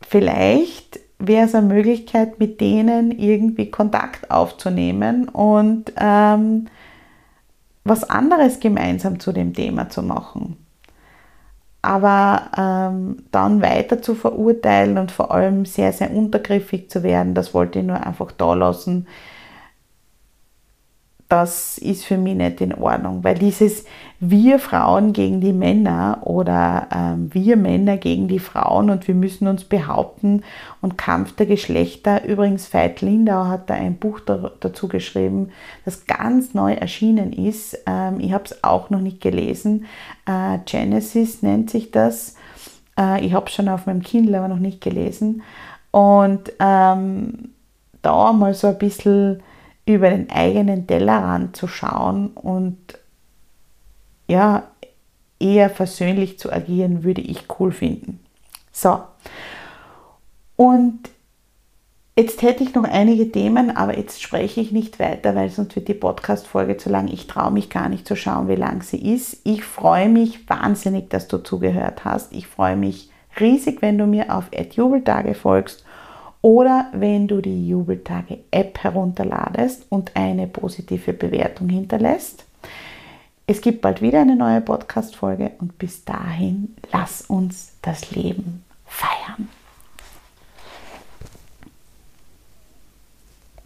Vielleicht 0.03 1.01
wäre 1.19 1.47
es 1.47 1.55
eine 1.55 1.67
Möglichkeit, 1.67 2.39
mit 2.39 2.61
denen 2.61 3.11
irgendwie 3.11 3.71
Kontakt 3.71 4.31
aufzunehmen 4.31 5.29
und 5.29 5.93
ähm, 5.99 6.67
was 7.85 8.09
anderes 8.09 8.61
gemeinsam 8.61 9.19
zu 9.19 9.33
dem 9.33 9.55
Thema 9.55 9.89
zu 9.89 10.03
machen. 10.03 10.57
Aber 11.81 12.51
ähm, 12.57 13.25
dann 13.31 13.63
weiter 13.63 14.03
zu 14.03 14.15
verurteilen 14.15 14.99
und 14.99 15.11
vor 15.11 15.33
allem 15.33 15.65
sehr, 15.65 15.93
sehr 15.93 16.13
untergriffig 16.13 16.91
zu 16.91 17.03
werden, 17.03 17.35
das 17.35 17.55
wollte 17.55 17.79
ich 17.79 17.85
nur 17.85 18.05
einfach 18.05 18.31
da 18.33 18.55
lassen 18.55 19.07
das 21.29 21.77
ist 21.77 22.07
für 22.07 22.17
mich 22.17 22.35
nicht 22.35 22.63
in 22.63 22.73
Ordnung, 22.73 23.23
weil 23.23 23.35
dieses 23.35 23.85
wir 24.19 24.59
Frauen 24.59 25.13
gegen 25.13 25.43
die 25.43 25.53
Männer 25.53 26.23
oder 26.23 26.89
ähm, 26.91 27.33
wir 27.35 27.57
Männer 27.57 27.99
gegen 27.99 28.29
die 28.29 28.39
Frauen 28.39 28.89
und 28.89 29.07
wir 29.07 29.15
müssen 29.15 29.47
uns 29.47 29.65
behaupten 29.65 30.43
und 30.81 30.97
Kampf 30.97 31.37
der 31.37 31.45
Geschlechter. 31.45 32.25
Übrigens, 32.25 32.73
Veit 32.73 33.03
Lindau 33.03 33.45
hat 33.45 33.69
da 33.69 33.75
ein 33.75 33.99
Buch 33.99 34.21
da, 34.21 34.53
dazu 34.61 34.89
geschrieben, 34.89 35.51
das 35.85 36.07
ganz 36.07 36.55
neu 36.55 36.73
erschienen 36.73 37.35
ist. 37.35 37.79
Ähm, 37.87 38.21
ich 38.21 38.33
habe 38.33 38.45
es 38.45 38.65
auch 38.65 38.89
noch 38.89 39.01
nicht 39.01 39.21
gelesen. 39.21 39.85
Äh, 40.27 40.59
Genesis 40.65 41.43
nennt 41.43 41.69
sich 41.69 41.91
das. 41.91 42.37
Äh, 42.99 43.25
ich 43.25 43.35
habe 43.35 43.47
es 43.47 43.53
schon 43.53 43.69
auf 43.69 43.85
meinem 43.85 44.03
Kindle, 44.03 44.39
aber 44.39 44.49
noch 44.49 44.59
nicht 44.59 44.81
gelesen. 44.81 45.43
Und 45.91 46.53
ähm, 46.59 47.51
da 48.01 48.33
mal 48.33 48.55
so 48.55 48.69
ein 48.69 48.79
bisschen 48.79 49.43
über 49.89 50.11
den 50.11 50.29
eigenen 50.29 50.87
Tellerrand 50.87 51.57
zu 51.57 51.67
schauen 51.67 52.29
und 52.29 52.77
ja, 54.29 54.65
eher 55.41 55.71
versöhnlich 55.71 56.39
zu 56.39 56.53
agieren, 56.53 57.05
würde 57.05 57.23
ich 57.23 57.45
cool 57.59 57.73
finden. 57.73 58.21
So. 58.71 59.01
Und 60.57 61.09
jetzt 62.19 62.43
hätte 62.43 62.65
ich 62.65 62.75
noch 62.75 62.85
einige 62.85 63.33
Themen, 63.33 63.75
aber 63.75 63.97
jetzt 63.97 64.21
spreche 64.21 64.61
ich 64.61 64.73
nicht 64.73 64.99
weiter, 64.99 65.35
weil 65.35 65.49
sonst 65.49 65.75
wird 65.75 65.89
die 65.89 65.95
Podcast-Folge 65.95 66.77
zu 66.77 66.91
lang. 66.91 67.09
Ich 67.09 67.27
traue 67.27 67.53
mich 67.53 67.71
gar 67.71 67.89
nicht 67.89 68.07
zu 68.07 68.15
schauen, 68.15 68.49
wie 68.49 68.57
lang 68.57 68.83
sie 68.83 69.15
ist. 69.15 69.41
Ich 69.45 69.65
freue 69.65 70.11
mich 70.11 70.47
wahnsinnig, 70.51 71.09
dass 71.09 71.29
du 71.29 71.39
zugehört 71.39 72.05
hast. 72.05 72.35
Ich 72.35 72.47
freue 72.47 72.77
mich 72.77 73.11
riesig, 73.41 73.81
wenn 73.81 73.97
du 73.97 74.07
mir 74.07 74.37
auf 74.37 74.51
Jubeltage 74.53 75.33
folgst 75.33 75.87
oder 76.43 76.87
wenn 76.93 77.27
du 77.27 77.41
die 77.41 77.69
Jubeltage 77.69 78.39
App 78.51 78.79
herunterladest 78.83 79.87
und 79.89 80.15
eine 80.15 80.47
positive 80.47 81.13
Bewertung 81.13 81.69
hinterlässt. 81.69 82.45
Es 83.47 83.61
gibt 83.61 83.81
bald 83.81 84.03
wieder 84.03 84.21
eine 84.21 84.37
neue 84.37 84.61
Podcast-Folge 84.61 85.53
und 85.59 85.79
bis 85.79 86.05
dahin 86.05 86.77
lass 86.93 87.23
uns 87.23 87.73
das 87.83 88.11
Leben 88.11 88.63